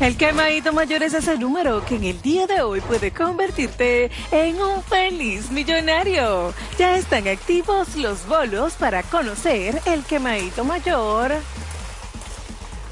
El 0.00 0.16
quemadito 0.16 0.72
mayor 0.72 1.04
es 1.04 1.14
ese 1.14 1.38
número 1.38 1.84
que 1.84 1.94
en 1.94 2.02
el 2.02 2.20
día 2.20 2.48
de 2.48 2.60
hoy 2.60 2.80
puede 2.80 3.12
convertirte 3.12 4.10
en 4.32 4.60
un 4.60 4.82
feliz 4.82 5.52
millonario. 5.52 6.52
Ya 6.76 6.96
están 6.96 7.28
activos 7.28 7.94
los 7.94 8.26
bolos 8.26 8.72
para 8.72 9.04
conocer 9.04 9.80
el 9.84 10.02
quemadito 10.02 10.64
mayor. 10.64 11.34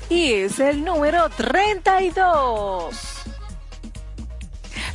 Y 0.09 0.35
es 0.35 0.61
el 0.61 0.85
número 0.85 1.29
32. 1.31 3.18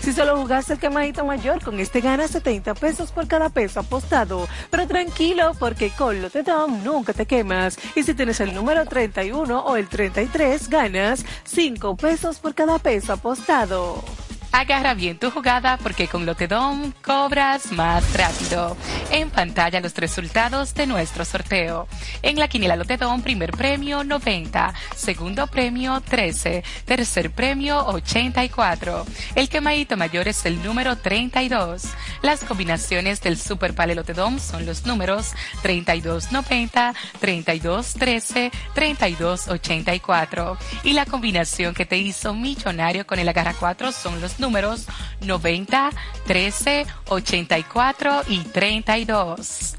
Si 0.00 0.12
solo 0.12 0.36
jugaste 0.36 0.74
el 0.74 0.78
quemadito 0.78 1.24
mayor, 1.24 1.62
con 1.62 1.80
este 1.80 2.00
ganas 2.00 2.30
70 2.30 2.74
pesos 2.74 3.12
por 3.12 3.26
cada 3.26 3.48
peso 3.48 3.80
apostado. 3.80 4.48
Pero 4.70 4.86
tranquilo, 4.86 5.52
porque 5.58 5.90
con 5.90 6.22
Lotedom 6.22 6.82
nunca 6.84 7.12
te 7.12 7.26
quemas. 7.26 7.78
Y 7.94 8.02
si 8.02 8.14
tienes 8.14 8.40
el 8.40 8.54
número 8.54 8.84
31 8.86 9.58
o 9.60 9.76
el 9.76 9.88
33, 9.88 10.68
ganas 10.68 11.24
5 11.44 11.96
pesos 11.96 12.38
por 12.38 12.54
cada 12.54 12.78
peso 12.78 13.14
apostado. 13.14 14.04
Agarra 14.52 14.94
bien 14.94 15.18
tu 15.18 15.30
jugada 15.30 15.76
porque 15.76 16.08
con 16.08 16.24
Lotedom 16.24 16.92
cobras 17.02 17.72
más 17.72 18.14
rápido. 18.14 18.74
En 19.10 19.28
pantalla 19.28 19.80
los 19.80 19.94
resultados 19.94 20.72
de 20.74 20.86
nuestro 20.86 21.26
sorteo. 21.26 21.86
En 22.22 22.38
la 22.38 22.48
quiniela 22.48 22.74
Lotedom, 22.76 23.20
primer 23.20 23.50
premio 23.50 24.02
90, 24.02 24.72
segundo 24.94 25.46
premio 25.46 26.00
13, 26.00 26.64
tercer 26.86 27.30
premio 27.32 27.84
84. 27.86 29.04
El 29.34 29.48
quemadito 29.50 29.98
mayor 29.98 30.26
es 30.26 30.46
el 30.46 30.62
número 30.62 30.96
32. 30.96 31.82
Las 32.22 32.42
combinaciones 32.42 33.20
del 33.20 33.36
Super 33.38 33.74
Pale 33.74 33.94
Lotedom 33.94 34.38
son 34.38 34.64
los 34.64 34.86
números 34.86 35.32
3290, 35.60 36.94
3213, 37.20 38.50
3284. 38.74 40.56
Y 40.82 40.94
la 40.94 41.04
combinación 41.04 41.74
que 41.74 41.84
te 41.84 41.98
hizo 41.98 42.32
millonario 42.32 43.06
con 43.06 43.18
el 43.18 43.28
Agarra 43.28 43.52
4 43.52 43.92
son 43.92 44.18
los 44.22 44.40
números 44.40 44.45
90, 44.50 45.90
13, 46.26 46.86
84 47.08 48.22
y 48.28 48.38
32. 48.40 49.74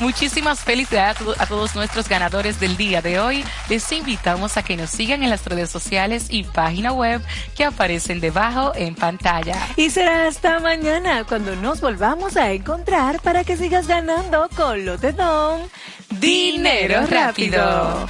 Muchísimas 0.00 0.60
felicidades 0.60 1.20
a, 1.20 1.24
to- 1.24 1.34
a 1.38 1.46
todos 1.46 1.74
nuestros 1.74 2.08
ganadores 2.08 2.60
del 2.60 2.76
día 2.76 3.02
de 3.02 3.18
hoy. 3.18 3.44
Les 3.68 3.90
invitamos 3.90 4.56
a 4.56 4.62
que 4.62 4.76
nos 4.76 4.90
sigan 4.90 5.24
en 5.24 5.30
las 5.30 5.44
redes 5.44 5.70
sociales 5.70 6.26
y 6.30 6.44
página 6.44 6.92
web 6.92 7.20
que 7.56 7.64
aparecen 7.64 8.20
debajo 8.20 8.70
en 8.76 8.94
pantalla. 8.94 9.56
Y 9.76 9.90
será 9.90 10.28
hasta 10.28 10.60
mañana 10.60 11.24
cuando 11.24 11.56
nos 11.56 11.80
volvamos 11.80 12.36
a 12.36 12.52
encontrar 12.52 13.20
para 13.22 13.42
que 13.42 13.56
sigas 13.56 13.88
ganando 13.88 14.48
con 14.56 14.84
Lotedom. 14.86 15.62
Dinero 16.10 17.04
rápido. 17.10 18.06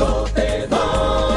Lotedom, 0.00 1.36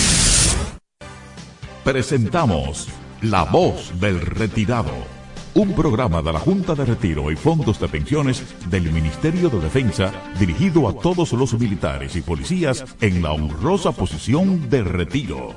Presentamos 1.83 2.87
La 3.21 3.43
Voz 3.43 3.99
del 3.99 4.21
Retirado, 4.21 4.93
un 5.55 5.73
programa 5.73 6.21
de 6.21 6.31
la 6.31 6.39
Junta 6.39 6.75
de 6.75 6.85
Retiro 6.85 7.31
y 7.31 7.35
Fondos 7.35 7.79
de 7.79 7.87
Pensiones 7.87 8.43
del 8.69 8.91
Ministerio 8.91 9.49
de 9.49 9.59
Defensa 9.59 10.11
dirigido 10.39 10.87
a 10.87 10.93
todos 10.93 11.33
los 11.33 11.53
militares 11.59 12.15
y 12.15 12.21
policías 12.21 12.85
en 13.01 13.21
la 13.21 13.31
honrosa 13.31 13.91
posición 13.91 14.69
de 14.69 14.83
retiro. 14.83 15.55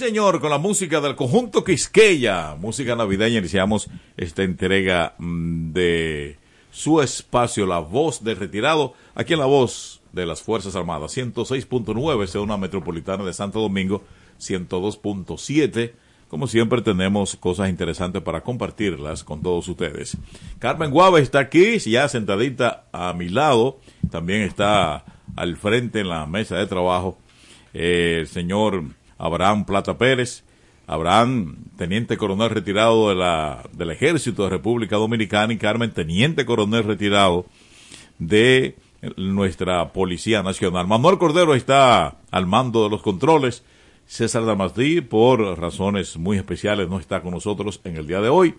Señor, 0.00 0.40
con 0.40 0.48
la 0.48 0.56
música 0.56 0.98
del 1.02 1.14
conjunto 1.14 1.62
Quisqueya, 1.62 2.56
música 2.58 2.96
navideña, 2.96 3.40
iniciamos 3.40 3.90
esta 4.16 4.42
entrega 4.42 5.14
mm, 5.18 5.74
de 5.74 6.38
su 6.70 7.02
espacio, 7.02 7.66
La 7.66 7.80
Voz 7.80 8.24
del 8.24 8.38
Retirado, 8.38 8.94
aquí 9.14 9.34
en 9.34 9.40
La 9.40 9.44
Voz 9.44 10.00
de 10.12 10.24
las 10.24 10.40
Fuerzas 10.40 10.74
Armadas, 10.74 11.14
106.9, 11.14 12.26
zona 12.28 12.56
metropolitana 12.56 13.24
de 13.24 13.34
Santo 13.34 13.60
Domingo, 13.60 14.02
102.7. 14.40 15.92
Como 16.28 16.46
siempre 16.46 16.80
tenemos 16.80 17.36
cosas 17.36 17.68
interesantes 17.68 18.22
para 18.22 18.40
compartirlas 18.40 19.22
con 19.22 19.42
todos 19.42 19.68
ustedes. 19.68 20.16
Carmen 20.58 20.92
Guava 20.92 21.20
está 21.20 21.40
aquí, 21.40 21.78
ya 21.78 22.08
sentadita 22.08 22.86
a 22.90 23.12
mi 23.12 23.28
lado, 23.28 23.80
también 24.10 24.40
está 24.40 25.04
al 25.36 25.58
frente 25.58 26.00
en 26.00 26.08
la 26.08 26.24
mesa 26.24 26.56
de 26.56 26.66
trabajo 26.66 27.18
eh, 27.72 28.18
el 28.20 28.26
señor 28.26 28.82
Abraham 29.20 29.64
Plata 29.64 29.96
Pérez. 29.98 30.44
Abraham, 30.86 31.66
teniente 31.76 32.16
coronel 32.16 32.50
retirado 32.50 33.10
de 33.10 33.14
la, 33.14 33.62
del 33.72 33.92
Ejército 33.92 34.42
de 34.42 34.50
República 34.50 34.96
Dominicana 34.96 35.52
y 35.52 35.56
Carmen, 35.56 35.92
teniente 35.92 36.44
coronel 36.44 36.82
retirado 36.82 37.46
de 38.18 38.76
nuestra 39.16 39.92
Policía 39.92 40.42
Nacional. 40.42 40.88
Manuel 40.88 41.18
Cordero 41.18 41.54
está 41.54 42.16
al 42.32 42.46
mando 42.46 42.82
de 42.82 42.90
los 42.90 43.02
controles. 43.02 43.62
César 44.06 44.44
Damasdí, 44.44 45.00
por 45.00 45.40
razones 45.60 46.16
muy 46.16 46.36
especiales, 46.36 46.88
no 46.88 46.98
está 46.98 47.22
con 47.22 47.34
nosotros 47.34 47.80
en 47.84 47.96
el 47.96 48.08
día 48.08 48.20
de 48.20 48.28
hoy. 48.28 48.56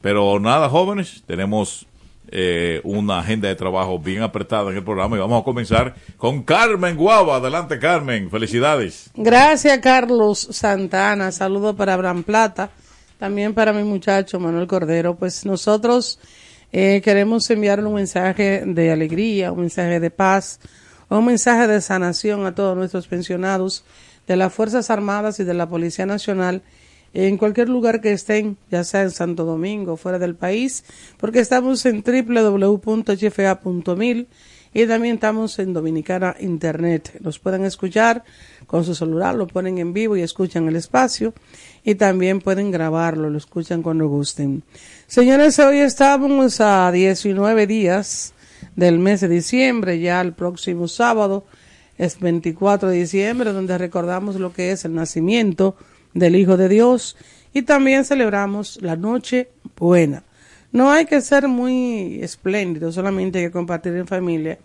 Pero 0.00 0.40
nada, 0.40 0.70
jóvenes, 0.70 1.22
tenemos 1.26 1.86
eh, 2.28 2.80
una 2.84 3.20
agenda 3.20 3.48
de 3.48 3.54
trabajo 3.54 3.98
bien 3.98 4.22
apretada 4.22 4.70
en 4.70 4.76
el 4.76 4.84
programa 4.84 5.16
y 5.16 5.20
vamos 5.20 5.40
a 5.40 5.44
comenzar 5.44 5.94
con 6.16 6.42
Carmen 6.42 6.96
Guava. 6.96 7.36
Adelante, 7.36 7.78
Carmen. 7.78 8.30
Felicidades. 8.30 9.10
Gracias, 9.14 9.78
Carlos 9.78 10.48
Santana. 10.50 11.30
Saludo 11.32 11.76
para 11.76 11.94
Abraham 11.94 12.22
Plata, 12.22 12.70
también 13.18 13.54
para 13.54 13.72
mi 13.72 13.84
muchacho 13.84 14.40
Manuel 14.40 14.66
Cordero. 14.66 15.16
Pues 15.16 15.44
nosotros 15.44 16.18
eh, 16.72 17.00
queremos 17.04 17.48
enviarle 17.50 17.86
un 17.86 17.94
mensaje 17.94 18.62
de 18.66 18.90
alegría, 18.90 19.52
un 19.52 19.60
mensaje 19.60 20.00
de 20.00 20.10
paz, 20.10 20.60
un 21.08 21.24
mensaje 21.24 21.66
de 21.68 21.80
sanación 21.80 22.46
a 22.46 22.54
todos 22.54 22.76
nuestros 22.76 23.06
pensionados 23.06 23.84
de 24.26 24.36
las 24.36 24.52
Fuerzas 24.52 24.90
Armadas 24.90 25.38
y 25.40 25.44
de 25.44 25.54
la 25.54 25.68
Policía 25.68 26.06
Nacional 26.06 26.62
en 27.14 27.38
cualquier 27.38 27.68
lugar 27.68 28.00
que 28.00 28.12
estén, 28.12 28.58
ya 28.70 28.82
sea 28.82 29.02
en 29.02 29.12
Santo 29.12 29.44
Domingo, 29.44 29.96
fuera 29.96 30.18
del 30.18 30.34
país, 30.34 30.84
porque 31.16 31.38
estamos 31.38 31.86
en 31.86 32.02
www.hfa.mil 32.02 33.06
y 34.74 34.86
también 34.86 35.14
estamos 35.14 35.56
en 35.60 35.72
Dominicana 35.72 36.34
Internet. 36.40 37.18
Los 37.20 37.38
pueden 37.38 37.64
escuchar 37.64 38.24
con 38.66 38.84
su 38.84 38.96
celular, 38.96 39.36
lo 39.36 39.46
ponen 39.46 39.78
en 39.78 39.92
vivo 39.92 40.16
y 40.16 40.22
escuchan 40.22 40.66
el 40.66 40.74
espacio 40.74 41.32
y 41.84 41.94
también 41.94 42.40
pueden 42.40 42.72
grabarlo, 42.72 43.30
lo 43.30 43.38
escuchan 43.38 43.82
cuando 43.82 44.08
gusten. 44.08 44.64
Señores, 45.06 45.60
hoy 45.60 45.78
estamos 45.78 46.60
a 46.60 46.90
19 46.90 47.68
días 47.68 48.34
del 48.74 48.98
mes 48.98 49.20
de 49.20 49.28
diciembre, 49.28 50.00
ya 50.00 50.20
el 50.20 50.32
próximo 50.32 50.88
sábado 50.88 51.44
es 51.96 52.18
24 52.18 52.88
de 52.88 52.96
diciembre, 52.96 53.52
donde 53.52 53.78
recordamos 53.78 54.34
lo 54.34 54.52
que 54.52 54.72
es 54.72 54.84
el 54.84 54.96
nacimiento 54.96 55.76
del 56.14 56.36
Hijo 56.36 56.56
de 56.56 56.68
Dios 56.68 57.16
Y 57.52 57.62
también 57.62 58.04
celebramos 58.04 58.80
la 58.80 58.96
noche 58.96 59.50
buena. 59.76 60.24
No 60.72 60.90
hay 60.90 61.06
que 61.06 61.20
ser 61.20 61.46
muy 61.46 62.20
espléndido, 62.22 62.90
solamente 62.90 63.38
hay 63.38 63.44
que 63.44 63.50
compartir 63.52 63.94
en 63.94 64.08
familia 64.08 64.58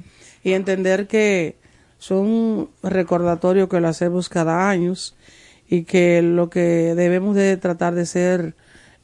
y 0.44 0.54
entender 0.54 1.06
que 1.06 1.58
son 2.00 2.26
un 2.26 2.70
recordatorio 2.82 3.70
que 3.70 3.80
lo 3.80 3.90
hacemos 3.90 4.30
cada 4.30 4.70
año 4.70 4.94
y 5.70 5.84
que 5.84 6.24
lo 6.24 6.50
que 6.50 6.96
debemos 6.96 7.36
de 7.36 7.58
tratar 7.58 7.94
de 7.94 8.08
ser 8.08 8.56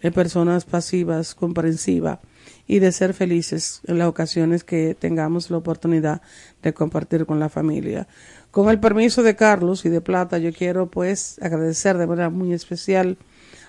eh, 0.01 0.11
personas 0.11 0.65
pasivas, 0.65 1.35
comprensivas 1.35 2.19
y 2.67 2.79
de 2.79 2.91
ser 2.91 3.13
felices 3.13 3.81
en 3.85 3.99
las 3.99 4.07
ocasiones 4.07 4.63
que 4.63 4.95
tengamos 4.95 5.51
la 5.51 5.57
oportunidad 5.57 6.21
de 6.63 6.73
compartir 6.73 7.25
con 7.25 7.39
la 7.39 7.49
familia. 7.49 8.07
Con 8.55 8.69
el 8.69 8.79
permiso 8.79 9.21
de 9.21 9.35
Carlos 9.35 9.83
y 9.83 9.89
de 9.89 9.99
Plata, 9.99 10.37
yo 10.37 10.53
quiero 10.53 10.89
pues 10.89 11.37
agradecer 11.41 11.97
de 11.97 12.07
manera 12.07 12.29
muy 12.29 12.53
especial 12.53 13.17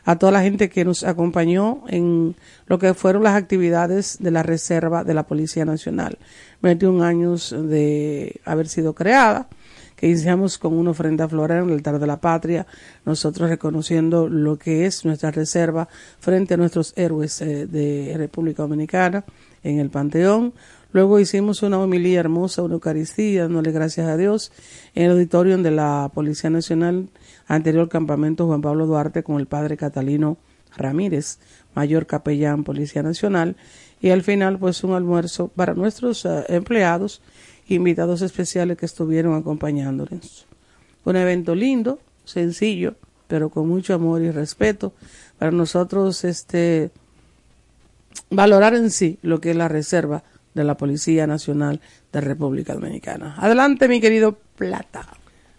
a 0.05 0.16
toda 0.16 0.30
la 0.30 0.43
gente 0.43 0.68
que 0.68 0.84
nos 0.84 1.03
acompañó 1.03 1.82
en 1.89 2.37
lo 2.68 2.78
que 2.78 2.95
fueron 2.95 3.24
las 3.24 3.34
actividades 3.34 4.18
de 4.20 4.30
la 4.30 4.45
Reserva 4.45 5.03
de 5.03 5.12
la 5.12 5.26
Policía 5.26 5.64
Nacional. 5.64 6.18
21 6.62 7.03
años 7.03 7.51
de 7.51 8.41
haber 8.45 8.68
sido 8.68 8.95
creada, 8.95 9.49
que 9.97 10.07
iniciamos 10.07 10.57
con 10.57 10.74
una 10.74 10.93
ofrenda 10.93 11.28
floral 11.28 11.64
en 11.64 11.70
el 11.70 11.74
altar 11.74 11.99
de 11.99 12.07
la 12.07 12.20
patria, 12.20 12.68
nosotros 13.05 13.51
reconociendo 13.51 14.28
lo 14.28 14.57
que 14.57 14.87
es 14.87 15.05
nuestra 15.05 15.32
reserva 15.32 15.89
frente 16.20 16.55
a 16.55 16.59
nuestros 16.59 16.93
héroes 16.97 17.41
eh, 17.41 17.66
de 17.66 18.14
República 18.16 18.62
Dominicana 18.62 19.24
en 19.64 19.80
el 19.80 19.91
Panteón. 19.91 20.55
Luego 20.97 21.21
hicimos 21.21 21.63
una 21.63 21.79
homilía 21.79 22.21
hermosa, 22.21 22.63
una 22.63 22.73
Eucaristía, 22.73 23.43
dándole 23.43 23.71
gracias 23.71 24.09
a 24.09 24.17
Dios. 24.17 24.51
En 24.95 25.05
el 25.05 25.11
auditorio 25.11 25.59
de 25.59 25.71
la 25.71 26.11
Policía 26.15 26.49
Nacional, 26.49 27.11
anterior 27.47 27.91
campamento 27.91 28.47
Juan 28.47 28.63
Pablo 28.63 28.87
Duarte, 28.87 29.23
con 29.23 29.39
el 29.39 29.45
padre 29.45 29.77
Catalino 29.77 30.39
Ramírez, 30.75 31.39
mayor 31.75 32.07
capellán 32.07 32.65
Policía 32.65 33.03
Nacional, 33.03 33.57
y 34.01 34.09
al 34.09 34.23
final 34.23 34.59
pues 34.59 34.85
un 34.85 34.95
almuerzo 34.95 35.49
para 35.49 35.75
nuestros 35.75 36.25
eh, 36.25 36.45
empleados, 36.49 37.21
invitados 37.69 38.23
especiales 38.23 38.79
que 38.79 38.87
estuvieron 38.87 39.35
acompañándonos. 39.35 40.47
Un 41.05 41.17
evento 41.17 41.55
lindo, 41.55 41.99
sencillo, 42.25 42.95
pero 43.29 43.51
con 43.51 43.69
mucho 43.69 43.93
amor 43.93 44.23
y 44.23 44.31
respeto. 44.31 44.95
Para 45.39 45.51
nosotros 45.51 46.25
este 46.25 46.91
valorar 48.31 48.73
en 48.73 48.91
sí 48.91 49.19
lo 49.21 49.43
que 49.43 49.51
es 49.51 49.57
la 49.57 49.69
reserva 49.69 50.25
de 50.57 50.65
la 50.65 50.79
Policía 50.79 51.27
Nacional 51.27 51.81
de 52.13 52.21
República 52.23 52.73
Dominicana. 52.73 53.37
Adelante, 53.37 53.89
mi 53.89 54.01
querido 54.01 54.39
Plata. 54.57 55.07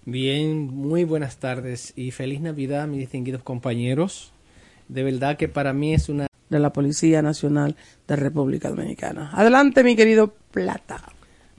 Bien, 0.06 0.74
muy 0.74 1.04
buenas 1.04 1.38
tardes 1.38 1.94
y 1.96 2.10
feliz 2.10 2.42
Navidad, 2.42 2.88
mis 2.88 3.02
distinguidos 3.02 3.44
compañeros. 3.44 4.34
De 4.88 5.04
verdad 5.04 5.38
que 5.38 5.48
para 5.48 5.72
mí 5.72 5.94
es 5.94 6.10
una... 6.10 6.26
De 6.50 6.60
la 6.60 6.74
Policía 6.74 7.22
Nacional 7.22 7.76
de 8.08 8.16
República 8.16 8.70
Dominicana. 8.70 9.30
Adelante, 9.34 9.84
mi 9.84 9.96
querido 9.96 10.34
Plata. 10.52 11.04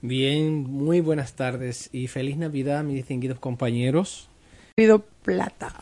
Bien, 0.01 0.63
muy 0.63 0.99
buenas 0.99 1.33
tardes 1.33 1.89
y 1.93 2.07
feliz 2.07 2.37
Navidad, 2.37 2.83
mis 2.83 2.95
distinguidos 2.95 3.39
compañeros. 3.39 4.29
Querido 4.75 5.05
Plata. 5.23 5.73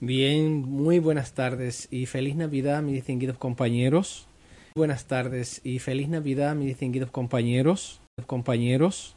Bien, 0.00 0.60
muy 0.60 0.98
buenas 0.98 1.32
tardes 1.32 1.88
y 1.90 2.06
feliz 2.06 2.36
Navidad, 2.36 2.82
mis 2.82 2.94
distinguidos 2.94 3.38
compañeros. 3.38 4.27
Buenas 4.74 5.06
tardes 5.06 5.60
y 5.64 5.78
feliz 5.78 6.08
Navidad, 6.08 6.54
mis 6.54 6.68
distinguidos 6.68 7.10
compañeros. 7.10 8.00
Compañeros, 8.26 9.16